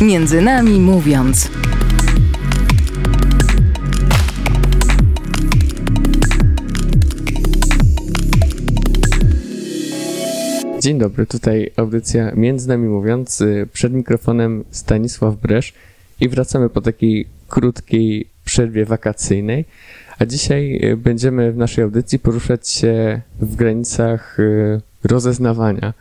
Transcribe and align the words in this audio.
Między 0.00 0.40
nami 0.42 0.80
mówiąc. 0.80 1.50
Dzień 10.80 10.98
dobry, 10.98 11.26
tutaj 11.26 11.70
audycja 11.76 12.32
Między 12.34 12.68
nami 12.68 12.88
mówiąc, 12.88 13.40
y, 13.40 13.68
przed 13.72 13.92
mikrofonem 13.92 14.64
Stanisław 14.70 15.36
Bresz 15.36 15.72
i 16.20 16.28
wracamy 16.28 16.70
po 16.70 16.80
takiej 16.80 17.26
krótkiej 17.48 18.26
przerwie 18.44 18.84
wakacyjnej. 18.84 19.64
A 20.18 20.26
dzisiaj 20.26 20.80
y, 20.84 20.96
będziemy 20.96 21.52
w 21.52 21.56
naszej 21.56 21.84
audycji 21.84 22.18
poruszać 22.18 22.68
się 22.68 23.20
w 23.40 23.56
granicach 23.56 24.40
y, 24.40 24.80
rozeznawania. 25.04 25.92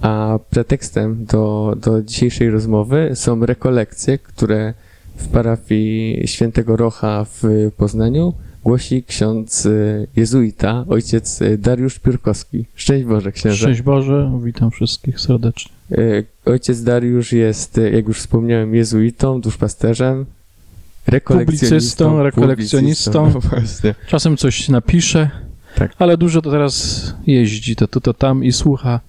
A 0.00 0.38
pretekstem 0.50 1.24
do, 1.24 1.74
do 1.80 2.02
dzisiejszej 2.02 2.50
rozmowy 2.50 3.10
są 3.14 3.46
rekolekcje, 3.46 4.18
które 4.18 4.74
w 5.16 5.28
parafii 5.28 6.22
świętego 6.28 6.76
Rocha 6.76 7.24
w 7.24 7.42
Poznaniu 7.76 8.32
głosi 8.64 9.02
ksiądz 9.02 9.68
jezuita, 10.16 10.84
ojciec 10.88 11.40
Dariusz 11.58 11.98
Piórkowski. 11.98 12.64
Szczęść 12.74 13.04
Boże, 13.04 13.32
księże. 13.32 13.56
Szczęść 13.56 13.82
Boże, 13.82 14.32
witam 14.44 14.70
wszystkich 14.70 15.20
serdecznie. 15.20 15.72
Y, 15.92 16.24
Ojciec 16.44 16.82
Dariusz 16.82 17.32
jest, 17.32 17.80
jak 17.92 18.08
już 18.08 18.18
wspomniałem, 18.18 18.74
jezuitą, 18.74 19.40
duszpasterzem, 19.40 20.26
rekolekcjonistą. 21.06 21.68
Publicystą, 21.68 22.22
rekolekcjonistą. 22.22 23.32
publicystą, 23.32 23.88
No. 23.88 24.08
Czasem 24.08 24.36
coś 24.36 24.68
napisze, 24.68 25.30
Tak. 25.76 25.92
ale 25.98 26.16
dużo 26.16 26.42
to 26.42 26.50
teraz 26.50 27.14
jeździ, 27.26 27.76
to 27.76 27.88
tu, 27.88 28.00
to 28.00 28.14
tam 28.14 28.44
i 28.44 28.52
słucha 28.52 29.00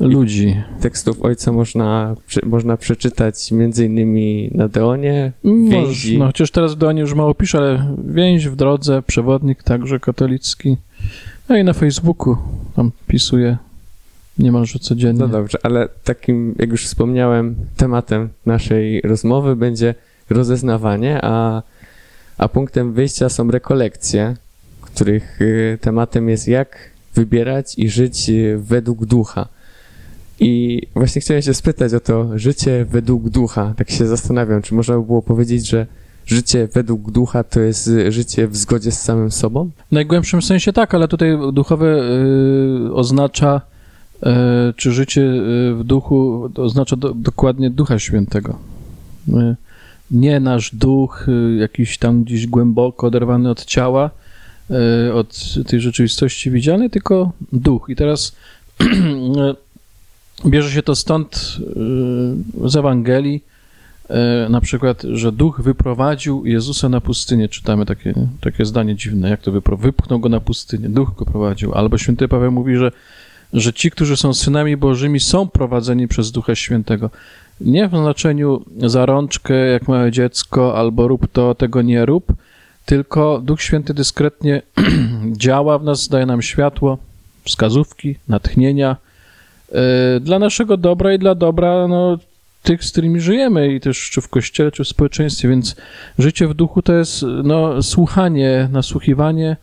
ludzi. 0.00 0.62
Tekstów 0.80 1.22
ojca 1.22 1.52
można, 1.52 2.16
można 2.42 2.76
przeczytać 2.76 3.52
między 3.52 3.86
innymi 3.86 4.50
na 4.54 4.68
Deonie, 4.68 5.32
więzi. 5.44 6.18
No 6.18 6.26
chociaż 6.26 6.50
teraz 6.50 6.74
w 6.74 6.78
Donie 6.78 7.00
już 7.00 7.14
mało 7.14 7.34
pisze, 7.34 7.58
ale 7.58 7.94
więź 8.08 8.48
w 8.48 8.56
drodze, 8.56 9.02
przewodnik 9.02 9.62
także 9.62 10.00
katolicki. 10.00 10.76
No 11.48 11.56
i 11.56 11.64
na 11.64 11.72
Facebooku 11.72 12.36
tam 12.76 12.90
pisuje 13.06 13.56
niemalże 14.38 14.78
codziennie. 14.78 15.20
No 15.20 15.28
dobrze, 15.28 15.58
ale 15.62 15.88
takim, 16.04 16.54
jak 16.58 16.70
już 16.70 16.86
wspomniałem, 16.86 17.54
tematem 17.76 18.28
naszej 18.46 19.00
rozmowy 19.00 19.56
będzie 19.56 19.94
rozeznawanie, 20.30 21.20
a, 21.22 21.62
a 22.38 22.48
punktem 22.48 22.92
wyjścia 22.92 23.28
są 23.28 23.50
rekolekcje, 23.50 24.36
których 24.80 25.42
y, 25.42 25.78
tematem 25.80 26.28
jest 26.28 26.48
jak 26.48 26.90
wybierać 27.14 27.78
i 27.78 27.88
żyć 27.88 28.30
y, 28.30 28.58
według 28.58 29.04
ducha. 29.04 29.48
I 30.40 30.82
właśnie 30.94 31.20
chciałem 31.20 31.42
się 31.42 31.54
spytać 31.54 31.94
o 31.94 32.00
to 32.00 32.38
życie 32.38 32.86
według 32.90 33.28
ducha. 33.28 33.74
Tak 33.76 33.90
się 33.90 34.06
zastanawiam, 34.06 34.62
czy 34.62 34.74
można 34.74 34.96
by 34.96 35.02
było 35.02 35.22
powiedzieć, 35.22 35.68
że 35.68 35.86
życie 36.26 36.68
według 36.74 37.10
ducha 37.10 37.44
to 37.44 37.60
jest 37.60 37.90
życie 38.08 38.48
w 38.48 38.56
zgodzie 38.56 38.92
z 38.92 39.02
samym 39.02 39.30
sobą? 39.30 39.70
W 39.88 39.92
najgłębszym 39.92 40.42
sensie 40.42 40.72
tak, 40.72 40.94
ale 40.94 41.08
tutaj 41.08 41.38
duchowe 41.52 41.86
y, 42.86 42.94
oznacza, 42.94 43.60
y, 44.16 44.26
czy 44.76 44.92
życie 44.92 45.22
y, 45.22 45.74
w 45.74 45.84
duchu 45.84 46.50
oznacza 46.56 46.96
do, 46.96 47.14
dokładnie 47.14 47.70
Ducha 47.70 47.98
Świętego. 47.98 48.58
Nie 50.10 50.40
nasz 50.40 50.74
duch, 50.74 51.26
jakiś 51.58 51.98
tam 51.98 52.24
gdzieś 52.24 52.46
głęboko 52.46 53.06
oderwany 53.06 53.50
od 53.50 53.64
ciała, 53.64 54.10
od 55.14 55.54
tej 55.66 55.80
rzeczywistości 55.80 56.50
widzianej, 56.50 56.90
tylko 56.90 57.32
duch. 57.52 57.86
I 57.88 57.96
teraz 57.96 58.36
bierze 60.46 60.70
się 60.70 60.82
to 60.82 60.94
stąd 60.94 61.58
y, 62.64 62.68
z 62.70 62.76
Ewangelii, 62.76 63.42
E, 64.10 64.48
na 64.48 64.60
przykład, 64.60 65.02
że 65.02 65.32
duch 65.32 65.60
wyprowadził 65.60 66.46
Jezusa 66.46 66.88
na 66.88 67.00
pustynię. 67.00 67.48
Czytamy 67.48 67.86
takie, 67.86 68.14
takie 68.40 68.64
zdanie 68.64 68.96
dziwne, 68.96 69.30
jak 69.30 69.40
to 69.40 69.52
wypro... 69.52 69.76
wypchnął 69.76 70.20
go 70.20 70.28
na 70.28 70.40
pustynię, 70.40 70.88
duch 70.88 71.14
go 71.16 71.24
prowadził. 71.24 71.74
Albo 71.74 71.98
święty 71.98 72.28
Paweł 72.28 72.52
mówi, 72.52 72.76
że, 72.76 72.92
że 73.52 73.72
ci, 73.72 73.90
którzy 73.90 74.16
są 74.16 74.34
synami 74.34 74.76
Bożymi, 74.76 75.20
są 75.20 75.48
prowadzeni 75.48 76.08
przez 76.08 76.32
Ducha 76.32 76.54
Świętego. 76.54 77.10
Nie 77.60 77.88
w 77.88 77.90
znaczeniu 77.90 78.64
za 78.86 79.06
rączkę, 79.06 79.54
jak 79.54 79.88
małe 79.88 80.12
dziecko, 80.12 80.78
albo 80.78 81.08
rób 81.08 81.32
to, 81.32 81.54
tego 81.54 81.82
nie 81.82 82.06
rób, 82.06 82.32
tylko 82.86 83.40
Duch 83.44 83.62
Święty 83.62 83.94
dyskretnie 83.94 84.62
działa 85.32 85.78
w 85.78 85.84
nas, 85.84 86.08
daje 86.08 86.26
nam 86.26 86.42
światło, 86.42 86.98
wskazówki, 87.44 88.16
natchnienia 88.28 88.96
dla 90.20 90.38
naszego 90.38 90.76
dobra 90.76 91.14
i 91.14 91.18
dla 91.18 91.34
dobra 91.34 91.88
no, 91.88 92.18
tych, 92.62 92.84
z 92.84 92.92
którymi 92.92 93.20
żyjemy 93.20 93.74
i 93.74 93.80
też 93.80 94.10
czy 94.10 94.20
w 94.20 94.28
kościele, 94.28 94.72
czy 94.72 94.84
w 94.84 94.88
społeczeństwie, 94.88 95.48
więc 95.48 95.76
życie 96.18 96.48
w 96.48 96.54
duchu 96.54 96.82
to 96.82 96.92
jest 96.94 97.24
no, 97.44 97.82
słuchanie, 97.82 98.68
nasłuchiwanie 98.72 99.56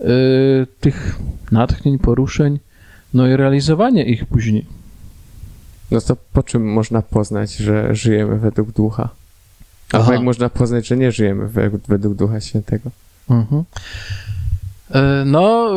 y, 0.00 0.06
tych 0.80 1.18
natchnień, 1.52 1.98
poruszeń, 1.98 2.58
no 3.14 3.26
i 3.26 3.36
realizowanie 3.36 4.04
ich 4.04 4.26
później. 4.26 4.66
No 5.90 6.00
to 6.00 6.16
po 6.32 6.42
czym 6.42 6.72
można 6.72 7.02
poznać, 7.02 7.56
że 7.56 7.94
żyjemy 7.94 8.38
według 8.38 8.72
ducha? 8.72 9.08
Albo 9.92 10.04
Aha. 10.04 10.14
jak 10.14 10.22
można 10.22 10.48
poznać, 10.48 10.86
że 10.86 10.96
nie 10.96 11.12
żyjemy 11.12 11.48
według, 11.48 11.82
według 11.88 12.14
Ducha 12.14 12.40
Świętego? 12.40 12.90
Mhm. 13.30 13.64
E, 14.90 15.24
No, 15.26 15.70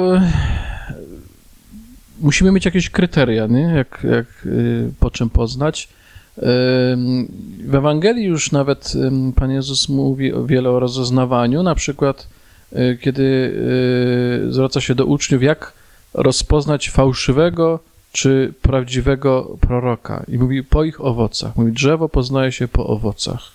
musimy 2.21 2.51
mieć 2.51 2.65
jakieś 2.65 2.89
kryteria, 2.89 3.47
nie? 3.47 3.61
Jak, 3.61 4.05
jak, 4.11 4.25
y, 4.45 4.91
po 4.99 5.11
czym 5.11 5.29
poznać. 5.29 5.89
Ym, 6.37 7.27
W 7.67 7.75
Ewangelii 7.75 8.25
już 8.25 8.51
nawet 8.51 8.93
Pan 9.35 9.51
Jezus 9.51 9.89
mówi 9.89 10.31
wiele 10.45 10.69
o 10.69 10.79
rozeznawaniu, 10.79 11.63
na 11.63 11.75
przykład 11.75 12.27
y, 12.73 12.97
kiedy 13.01 13.23
y, 13.23 14.53
zwraca 14.53 14.81
się 14.81 14.95
do 14.95 15.05
uczniów, 15.05 15.43
jak 15.43 15.73
rozpoznać 16.13 16.89
fałszywego 16.89 17.79
czy 18.11 18.53
prawdziwego 18.61 19.57
proroka. 19.59 20.23
I 20.27 20.37
mówi 20.37 20.63
po 20.63 20.83
ich 20.83 21.01
owocach. 21.05 21.55
Mówi, 21.55 21.71
drzewo 21.71 22.09
poznaje 22.09 22.51
się 22.51 22.67
po 22.67 22.87
owocach. 22.87 23.51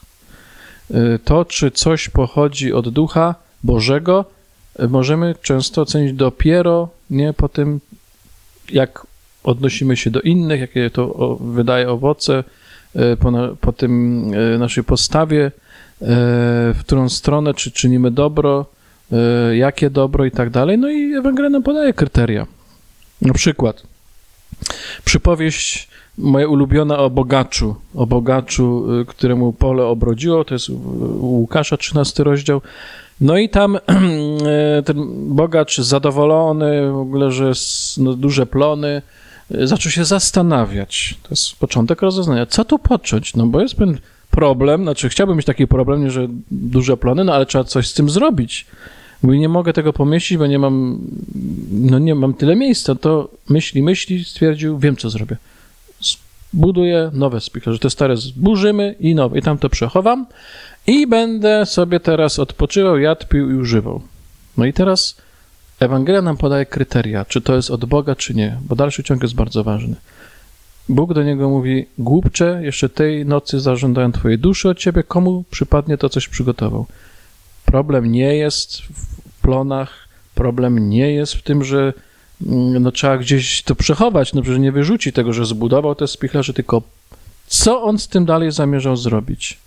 Y, 0.91 1.19
To, 1.25 1.45
czy 1.45 1.71
coś 1.71 2.09
pochodzi 2.09 2.73
od 2.73 2.89
Ducha 2.89 3.35
Bożego, 3.65 4.25
y, 4.83 4.89
możemy 4.89 5.35
często 5.43 5.83
ocenić 5.83 6.13
dopiero 6.13 6.89
nie 7.11 7.33
po 7.33 7.49
tym, 7.49 7.81
jak 8.71 9.07
odnosimy 9.45 9.97
się 9.97 10.11
do 10.11 10.21
innych, 10.21 10.61
jakie 10.61 10.91
to 10.91 11.37
wydaje 11.41 11.91
owoce, 11.91 12.45
y, 12.97 13.17
po, 13.17 13.33
po 13.61 13.73
tym 13.73 14.35
y, 14.35 14.59
naszej 14.59 14.85
postawie, 14.85 15.47
y, 15.47 15.51
w 16.75 16.79
którą 16.81 17.09
stronę, 17.09 17.55
czy 17.55 17.71
czynimy 17.71 18.11
dobro, 18.11 18.67
jakie 19.53 19.91
dobro 19.91 20.25
i 20.25 20.31
tak 20.31 20.51
dalej. 20.51 20.79
No 20.79 20.91
i 20.91 21.15
Ewangelia 21.15 21.51
nam 21.51 21.63
podaje 21.63 21.93
kryteria. 21.93 22.47
Na 23.23 23.33
przykład 23.33 23.83
przypowieść 25.05 25.89
moja 26.19 26.49
ulubiona 26.49 26.99
o 26.99 27.11
bogaczu, 27.11 27.77
o 27.95 28.07
bogaczu, 28.07 28.87
któremu 29.07 29.53
pole 29.53 29.85
obrodziło, 29.85 30.45
to 30.45 30.55
jest 30.55 30.71
Łukasza 31.21 31.77
13 31.77 32.25
rozdział. 32.25 32.61
No 33.21 33.39
i 33.39 33.49
tam 33.49 33.77
e, 33.79 34.83
ten 34.83 35.07
bogacz 35.35 35.79
zadowolony, 35.79 36.93
w 36.93 36.97
ogóle, 36.97 37.33
że 37.33 37.53
no, 37.99 38.15
duże 38.15 38.47
plony, 38.47 39.03
e, 39.55 39.67
zaczął 39.67 39.93
się 39.93 40.05
zastanawiać. 40.05 41.15
To 41.23 41.29
jest 41.31 41.57
początek 41.57 42.03
rozeznania. 42.03 42.47
Co 42.47 42.65
tu 42.65 42.79
począć? 42.79 43.35
No 43.35 43.47
bo 43.47 43.61
jest 43.61 43.75
pewien 43.75 43.99
problem, 44.31 44.83
znaczy 44.83 45.09
chciałbym 45.09 45.37
mieć 45.37 45.47
taki 45.47 45.67
problem, 45.67 46.11
że 46.11 46.27
duże 46.51 46.97
plony, 46.97 47.25
no 47.25 47.35
ale 47.35 47.47
trzeba 47.47 47.65
coś 47.65 47.89
z 47.89 47.95
tym 47.95 48.11
zrobić. 48.11 48.67
Mówi, 49.23 49.39
nie 49.39 49.49
mogę 49.49 49.73
tego 49.73 49.93
pomieścić, 49.93 50.39
bo 50.39 50.47
nie 50.47 50.59
mam, 50.59 50.99
no 51.71 51.99
nie 51.99 52.15
mam 52.15 52.35
tyle 52.35 52.57
miejsca. 52.57 52.95
To 52.95 53.29
myśli, 53.49 53.83
myśli, 53.83 54.25
stwierdził, 54.25 54.79
wiem 54.79 54.97
co 54.97 55.11
zrobię. 55.11 55.37
Zbuduję 56.55 57.11
nowe 57.13 57.41
spichlerze. 57.41 57.79
Te 57.79 57.91
stare 57.91 58.17
zburzymy 58.17 58.95
i 59.01 59.15
nowe. 59.15 59.39
I 59.39 59.43
tam 59.43 59.59
to 59.59 59.69
przechowam 59.69 60.27
i 60.87 61.07
będę 61.07 61.67
sobie 61.67 62.01
teraz 62.01 62.39
odpoczywał, 62.39 62.99
jadł, 62.99 63.27
pił 63.27 63.51
i 63.51 63.55
używał. 63.55 64.01
No 64.57 64.65
i 64.65 64.73
teraz 64.73 65.17
Ewangelia 65.81 66.23
nam 66.23 66.37
podaje 66.37 66.67
kryteria, 66.67 67.25
czy 67.25 67.41
to 67.41 67.55
jest 67.57 67.71
od 67.71 67.85
Boga, 67.85 68.17
czy 68.17 68.35
nie, 68.35 68.59
bo 68.63 68.77
dalszy 68.77 69.03
ciąg 69.03 69.23
jest 69.23 69.35
bardzo 69.35 69.65
ważny. 69.65 69.97
Bóg 70.89 71.15
do 71.15 71.23
niego 71.23 71.49
mówi, 71.49 71.87
głupcze, 71.99 72.61
jeszcze 72.63 72.89
tej 72.89 73.27
nocy 73.27 73.61
zażądają 73.61 74.13
twojej 74.13 74.39
duszy 74.39 74.69
od 74.69 74.79
ciebie, 74.79 75.03
komu 75.03 75.45
przypadnie 75.51 75.99
to 75.99 76.09
coś 76.09 76.29
przygotował. 76.29 76.87
Problem 77.65 78.13
nie 78.13 78.35
jest 78.37 78.83
w 78.83 79.41
plonach, 79.43 80.09
problem 80.35 80.91
nie 80.91 81.13
jest 81.13 81.35
w 81.35 81.43
tym, 81.43 81.65
że 81.65 81.93
no, 82.41 82.93
trzeba 82.93 83.19
gdzieś 83.19 83.63
to 83.63 83.75
przechować, 83.75 84.33
no 84.35 84.43
przecież 84.43 84.61
nie 84.61 84.73
wyrzuci 84.73 85.13
tego, 85.13 85.33
że 85.33 85.47
zbudował 85.47 85.95
te 85.95 86.07
spichlerze, 86.07 86.53
tylko 86.53 86.83
co 87.47 87.83
on 87.83 87.99
z 87.99 88.09
tym 88.09 88.25
dalej 88.25 88.53
zamierzał 88.53 88.97
zrobić. 88.97 89.59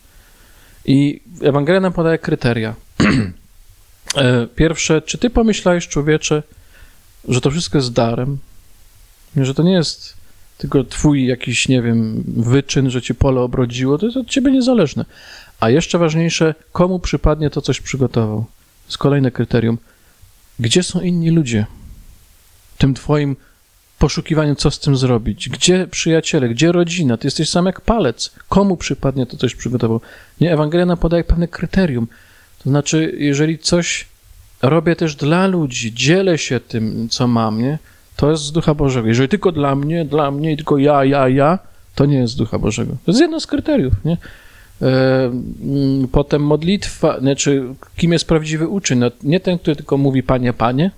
I 0.86 1.22
Ewangelia 1.42 1.80
nam 1.80 1.94
podaje 1.94 2.18
kryteria. 2.18 2.76
E, 4.16 4.48
Pierwsze, 4.56 5.02
czy 5.02 5.18
ty 5.18 5.30
pomyślałeś, 5.30 5.88
człowiecze, 5.88 6.44
że 7.28 7.42
to 7.42 7.52
wszystko 7.52 7.78
jest 7.78 7.94
darem? 7.94 8.38
Że 9.36 9.54
to 9.54 9.64
nie 9.64 9.72
jest 9.74 10.14
tylko 10.58 10.84
twój 10.84 11.28
jakiś, 11.28 11.68
nie 11.68 11.82
wiem, 11.82 12.24
wyczyn, 12.28 12.90
że 12.90 13.02
ci 13.02 13.16
pole 13.16 13.42
obrodziło, 13.42 13.98
to 13.98 14.06
jest 14.06 14.18
od 14.18 14.28
ciebie 14.28 14.52
niezależne. 14.52 15.06
A 15.60 15.70
jeszcze 15.70 15.98
ważniejsze, 15.98 16.56
komu 16.72 17.00
przypadnie 17.00 17.50
to 17.50 17.62
coś 17.62 17.82
przygotował. 17.82 18.38
To 18.38 18.88
jest 18.88 18.98
kolejne 18.98 19.32
kryterium. 19.32 19.78
Gdzie 20.60 20.84
są 20.84 21.02
inni 21.02 21.30
ludzie? 21.30 21.66
Tym 22.82 22.94
twoim 22.94 23.36
poszukiwaniu, 24.00 24.56
co 24.56 24.72
z 24.72 24.80
tym 24.80 24.98
zrobić. 24.98 25.50
Gdzie 25.50 25.88
przyjaciele, 25.88 26.50
gdzie 26.50 26.72
rodzina? 26.72 27.18
Ty 27.18 27.28
jesteś 27.28 27.50
sam 27.50 27.66
jak 27.66 27.82
palec. 27.82 28.32
Komu 28.50 28.78
przypadnie 28.78 29.26
to 29.26 29.38
coś 29.38 29.56
przygotował? 29.56 30.02
Nie, 30.42 30.54
Ewangelia 30.54 30.96
podaje 30.96 31.24
pewne 31.24 31.48
kryterium. 31.48 32.08
To 32.64 32.70
znaczy, 32.70 33.16
jeżeli 33.18 33.60
coś 33.60 34.08
robię 34.62 34.96
też 34.96 35.16
dla 35.16 35.48
ludzi, 35.48 35.94
dzielę 35.94 36.38
się 36.38 36.60
tym, 36.60 37.10
co 37.10 37.28
mam, 37.28 37.62
nie? 37.62 37.80
To 38.16 38.32
jest 38.32 38.44
z 38.44 38.52
Ducha 38.52 38.74
Bożego. 38.74 39.08
Jeżeli 39.08 39.30
tylko 39.30 39.52
dla 39.52 39.76
mnie, 39.76 40.06
dla 40.06 40.32
mnie, 40.32 40.56
tylko 40.56 40.78
ja, 40.78 41.06
ja, 41.06 41.30
ja, 41.30 41.60
to 41.96 42.06
nie 42.06 42.18
jest 42.18 42.34
z 42.34 42.36
Ducha 42.36 42.60
Bożego. 42.60 42.92
To 43.06 43.12
jest 43.12 43.22
jedno 43.22 43.40
z 43.40 43.48
kryteriów, 43.48 43.94
nie? 44.06 44.18
E, 44.82 45.26
mm, 45.64 46.08
potem 46.08 46.44
modlitwa, 46.44 47.20
znaczy, 47.20 47.64
kim 47.98 48.12
jest 48.12 48.28
prawdziwy 48.28 48.68
uczeń? 48.68 49.00
No, 49.00 49.12
nie 49.24 49.40
ten, 49.40 49.60
który 49.60 49.76
tylko 49.76 49.98
mówi 49.98 50.24
Panie, 50.24 50.54
Panie, 50.54 50.92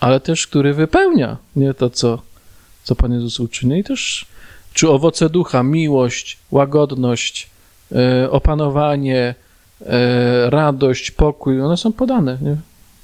ale 0.00 0.20
też, 0.20 0.46
który 0.46 0.74
wypełnia 0.74 1.36
nie 1.56 1.74
to, 1.74 1.90
co, 1.90 2.22
co 2.84 2.94
Pan 2.94 3.12
Jezus 3.12 3.40
uczyni. 3.40 3.78
I 3.78 3.84
też, 3.84 4.26
czy 4.72 4.90
owoce 4.90 5.30
ducha, 5.30 5.62
miłość, 5.62 6.38
łagodność, 6.50 7.50
e, 7.92 8.30
opanowanie, 8.30 9.34
e, 9.86 10.50
radość, 10.50 11.10
pokój, 11.10 11.60
one 11.60 11.76
są 11.76 11.92
podane 11.92 12.38
nie? 12.42 12.56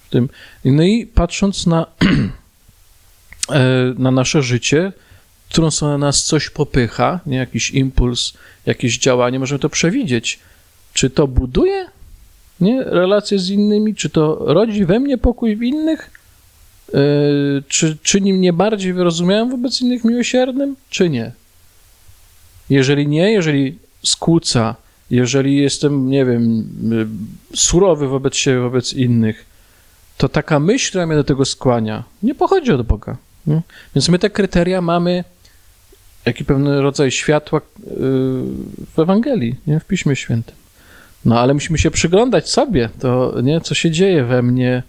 w 0.06 0.11
tym. 0.11 0.29
No 0.65 0.83
i 0.83 1.06
patrząc 1.06 1.67
na, 1.67 1.87
e, 3.50 3.95
na 3.99 4.11
nasze 4.11 4.43
życie, 4.43 4.93
którą 5.50 5.69
na 5.83 5.99
nas 5.99 6.25
coś 6.25 6.50
popycha, 6.50 7.21
nie 7.27 7.37
jakiś 7.37 7.71
impuls, 7.71 8.33
jakieś 8.67 8.99
działanie, 8.99 9.38
możemy 9.38 9.59
to 9.59 9.69
przewidzieć. 9.69 10.38
Czy 10.93 11.11
to 11.11 11.27
buduje 11.27 11.87
nie, 12.61 12.85
relacje 12.85 13.38
z 13.38 13.50
innymi, 13.50 13.95
czy 13.95 14.11
to 14.11 14.38
rodzi 14.41 14.85
we 14.85 15.00
mnie 15.00 15.19
pokój 15.19 15.56
w 15.56 15.62
innych, 15.62 16.11
czy 17.69 17.97
czyni 18.03 18.33
mnie 18.33 18.53
bardziej 18.53 18.93
wyrozumiałym 18.93 19.50
wobec 19.50 19.81
innych 19.81 20.05
miłosiernym, 20.05 20.77
czy 20.91 21.11
nie? 21.11 21.33
Jeżeli 22.71 23.09
nie, 23.09 23.33
jeżeli 23.33 23.79
skłóca, 24.03 24.77
jeżeli 25.11 25.56
jestem, 25.56 26.11
nie 26.11 26.25
wiem, 26.25 26.69
yy, 26.91 27.06
surowy 27.56 28.09
wobec 28.09 28.37
siebie, 28.37 28.61
wobec 28.61 28.93
innych, 28.93 29.44
to 30.17 30.29
taka 30.29 30.61
myśl, 30.61 30.89
która 30.89 31.06
mnie 31.06 31.17
do 31.17 31.25
tego 31.25 31.44
skłania, 31.44 32.05
nie 32.23 32.35
pochodzi 32.35 32.73
od 32.73 32.87
Boga. 32.87 33.17
Nie? 33.47 33.61
Więc 33.95 34.09
my 34.09 34.19
te 34.19 34.31
kryteria 34.31 34.81
mamy 34.81 35.25
jaki 36.27 36.45
pewien 36.45 36.67
rodzaj 36.67 37.11
światła 37.11 37.61
yy, 37.61 37.87
w 38.95 38.99
Ewangelii, 38.99 39.55
nie? 39.67 39.81
w 39.81 39.85
Piśmie 39.85 40.17
Świętym. 40.17 40.55
No 41.25 41.41
ale 41.41 41.55
musimy 41.55 41.79
się 41.79 41.91
przyglądać 41.91 42.50
sobie, 42.50 42.88
to 43.00 43.35
nie, 43.43 43.61
co 43.61 43.75
się 43.75 43.91
dzieje 43.91 44.25
we 44.25 44.43
mnie, 44.43 44.83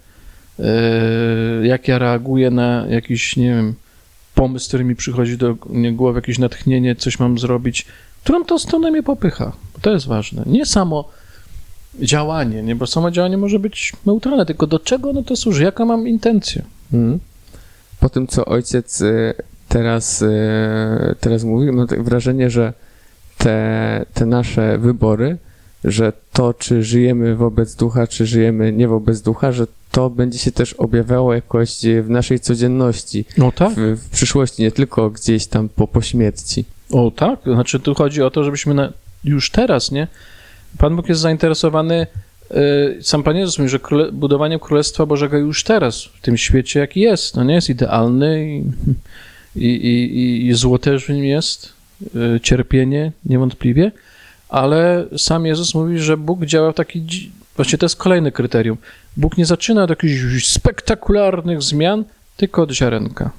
jak 1.62 1.88
ja 1.88 1.98
reaguję 1.98 2.50
na 2.50 2.86
jakiś, 2.88 3.36
nie 3.36 3.48
wiem, 3.48 3.74
pomysł, 4.34 4.68
który 4.68 4.84
mi 4.84 4.96
przychodzi 4.96 5.38
do 5.38 5.56
głowy, 5.92 6.18
jakieś 6.18 6.38
natchnienie, 6.38 6.96
coś 6.96 7.18
mam 7.18 7.38
zrobić, 7.38 7.86
którą 8.24 8.44
to 8.44 8.58
stronę 8.58 8.90
mnie 8.90 9.02
popycha. 9.02 9.52
To 9.82 9.90
jest 9.90 10.06
ważne. 10.06 10.42
Nie 10.46 10.66
samo 10.66 11.08
działanie, 12.00 12.62
nie, 12.62 12.76
bo 12.76 12.86
samo 12.86 13.10
działanie 13.10 13.36
może 13.36 13.58
być 13.58 13.92
neutralne, 14.06 14.46
tylko 14.46 14.66
do 14.66 14.78
czego 14.78 15.10
ono 15.10 15.22
to 15.22 15.36
służy, 15.36 15.62
jaka 15.62 15.84
mam 15.84 16.08
intencję. 16.08 16.62
Mhm. 16.92 17.20
Po 18.00 18.08
tym, 18.08 18.26
co 18.26 18.44
ojciec 18.44 19.00
y, 19.00 19.34
teraz, 19.68 20.22
e, 20.22 21.14
teraz 21.20 21.44
mówi, 21.44 21.72
mam 21.72 21.86
wrażenie, 21.86 22.50
że 22.50 22.72
te, 23.38 24.06
te 24.14 24.26
nasze 24.26 24.78
wybory, 24.78 25.36
że 25.84 26.12
to, 26.32 26.54
czy 26.54 26.82
żyjemy 26.82 27.36
wobec 27.36 27.74
ducha, 27.74 28.06
czy 28.06 28.26
żyjemy 28.26 28.72
nie 28.72 28.88
wobec 28.88 29.20
ducha, 29.20 29.52
że 29.52 29.66
to 29.94 30.10
będzie 30.10 30.38
się 30.38 30.52
też 30.52 30.72
objawiało 30.72 31.34
jakoś 31.34 31.78
w 32.02 32.10
naszej 32.10 32.40
codzienności. 32.40 33.24
No 33.38 33.52
tak. 33.52 33.74
W, 33.74 33.96
w 33.96 34.10
przyszłości, 34.10 34.62
nie 34.62 34.72
tylko 34.72 35.10
gdzieś 35.10 35.46
tam 35.46 35.68
po, 35.68 35.88
po 35.88 36.02
śmierci. 36.02 36.64
O 36.90 37.10
tak, 37.10 37.38
znaczy 37.44 37.80
tu 37.80 37.94
chodzi 37.94 38.22
o 38.22 38.30
to, 38.30 38.44
żebyśmy 38.44 38.74
na, 38.74 38.92
już 39.24 39.50
teraz, 39.50 39.90
nie? 39.90 40.08
Pan 40.78 40.96
Bóg 40.96 41.08
jest 41.08 41.20
zainteresowany, 41.20 42.06
yy, 42.50 42.98
sam 43.02 43.22
Pan 43.22 43.36
Jezus 43.36 43.58
mówi, 43.58 43.68
że 43.68 43.78
króle, 43.78 44.12
budowaniem 44.12 44.60
Królestwa 44.60 45.06
Bożego 45.06 45.38
już 45.38 45.64
teraz, 45.64 46.02
w 46.02 46.20
tym 46.20 46.36
świecie, 46.36 46.80
jaki 46.80 47.00
jest. 47.00 47.36
No 47.36 47.44
nie 47.44 47.54
jest 47.54 47.70
idealny 47.70 48.48
i 48.48 48.64
i, 49.56 49.66
i, 49.66 50.46
i 50.46 50.54
zło 50.54 50.78
też 50.78 51.04
w 51.04 51.08
nim 51.08 51.24
jest, 51.24 51.72
y, 52.36 52.40
cierpienie 52.40 53.12
niewątpliwie, 53.24 53.92
ale 54.48 55.06
sam 55.18 55.46
Jezus 55.46 55.74
mówi, 55.74 55.98
że 55.98 56.16
Bóg 56.16 56.44
działa 56.44 56.72
w 56.72 56.74
taki, 56.74 57.30
właśnie 57.56 57.78
to 57.78 57.84
jest 57.84 57.96
kolejne 57.96 58.32
kryterium. 58.32 58.76
Bóg 59.16 59.38
nie 59.38 59.46
zaczyna 59.46 59.82
od 59.82 59.90
jakichś 59.90 60.46
spektakularnych 60.46 61.62
zmian, 61.62 62.04
tylko 62.36 62.62
od 62.62 62.70
ziarenka. 62.70 63.30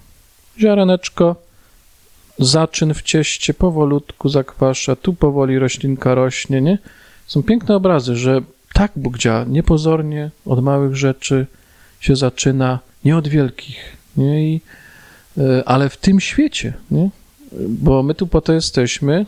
Ziareneczko, 0.59 1.35
zaczyn 2.39 2.93
w 2.93 3.01
cieście, 3.01 3.53
powolutku 3.53 4.29
zakwasza, 4.29 4.95
tu 4.95 5.13
powoli 5.13 5.59
roślinka 5.59 6.15
rośnie, 6.15 6.61
nie? 6.61 6.77
Są 7.27 7.43
piękne 7.43 7.75
obrazy, 7.75 8.15
że 8.15 8.41
tak 8.73 8.91
Bóg 8.95 9.17
działa, 9.17 9.43
niepozornie, 9.43 10.29
od 10.45 10.63
małych 10.63 10.95
rzeczy 10.95 11.45
się 11.99 12.15
zaczyna, 12.15 12.79
nie 13.05 13.17
od 13.17 13.27
wielkich, 13.27 13.97
nie? 14.17 14.53
I 14.53 14.61
E, 15.37 15.63
ale 15.65 15.89
w 15.89 15.97
tym 15.97 16.19
świecie, 16.19 16.73
nie? 16.91 17.09
bo 17.69 18.03
my 18.03 18.15
tu 18.15 18.27
po 18.27 18.41
to 18.41 18.53
jesteśmy, 18.53 19.25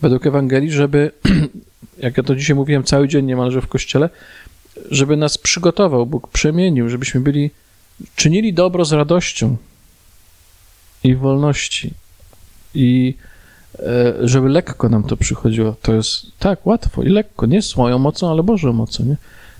według 0.00 0.26
Ewangelii, 0.26 0.70
żeby, 0.70 1.10
jak 2.02 2.16
ja 2.16 2.22
to 2.22 2.34
dzisiaj 2.34 2.56
mówiłem 2.56 2.84
cały 2.84 3.08
dzień 3.08 3.26
niemalże 3.26 3.60
w 3.60 3.66
kościele, 3.66 4.10
żeby 4.90 5.16
nas 5.16 5.38
przygotował, 5.38 6.06
Bóg 6.06 6.28
przemienił, 6.28 6.88
żebyśmy 6.88 7.20
byli, 7.20 7.50
czynili 8.16 8.54
dobro 8.54 8.84
z 8.84 8.92
radością 8.92 9.56
i 11.04 11.14
wolności 11.14 11.94
i 12.74 13.14
e, 13.78 14.14
żeby 14.20 14.48
lekko 14.48 14.88
nam 14.88 15.02
to 15.02 15.16
przychodziło. 15.16 15.76
To 15.82 15.94
jest 15.94 16.26
tak, 16.38 16.66
łatwo 16.66 17.02
i 17.02 17.08
lekko, 17.08 17.46
nie 17.46 17.62
swoją 17.62 17.98
mocą, 17.98 18.30
ale 18.30 18.42
Bożą 18.42 18.72
mocą, 18.72 19.04
nie? 19.04 19.16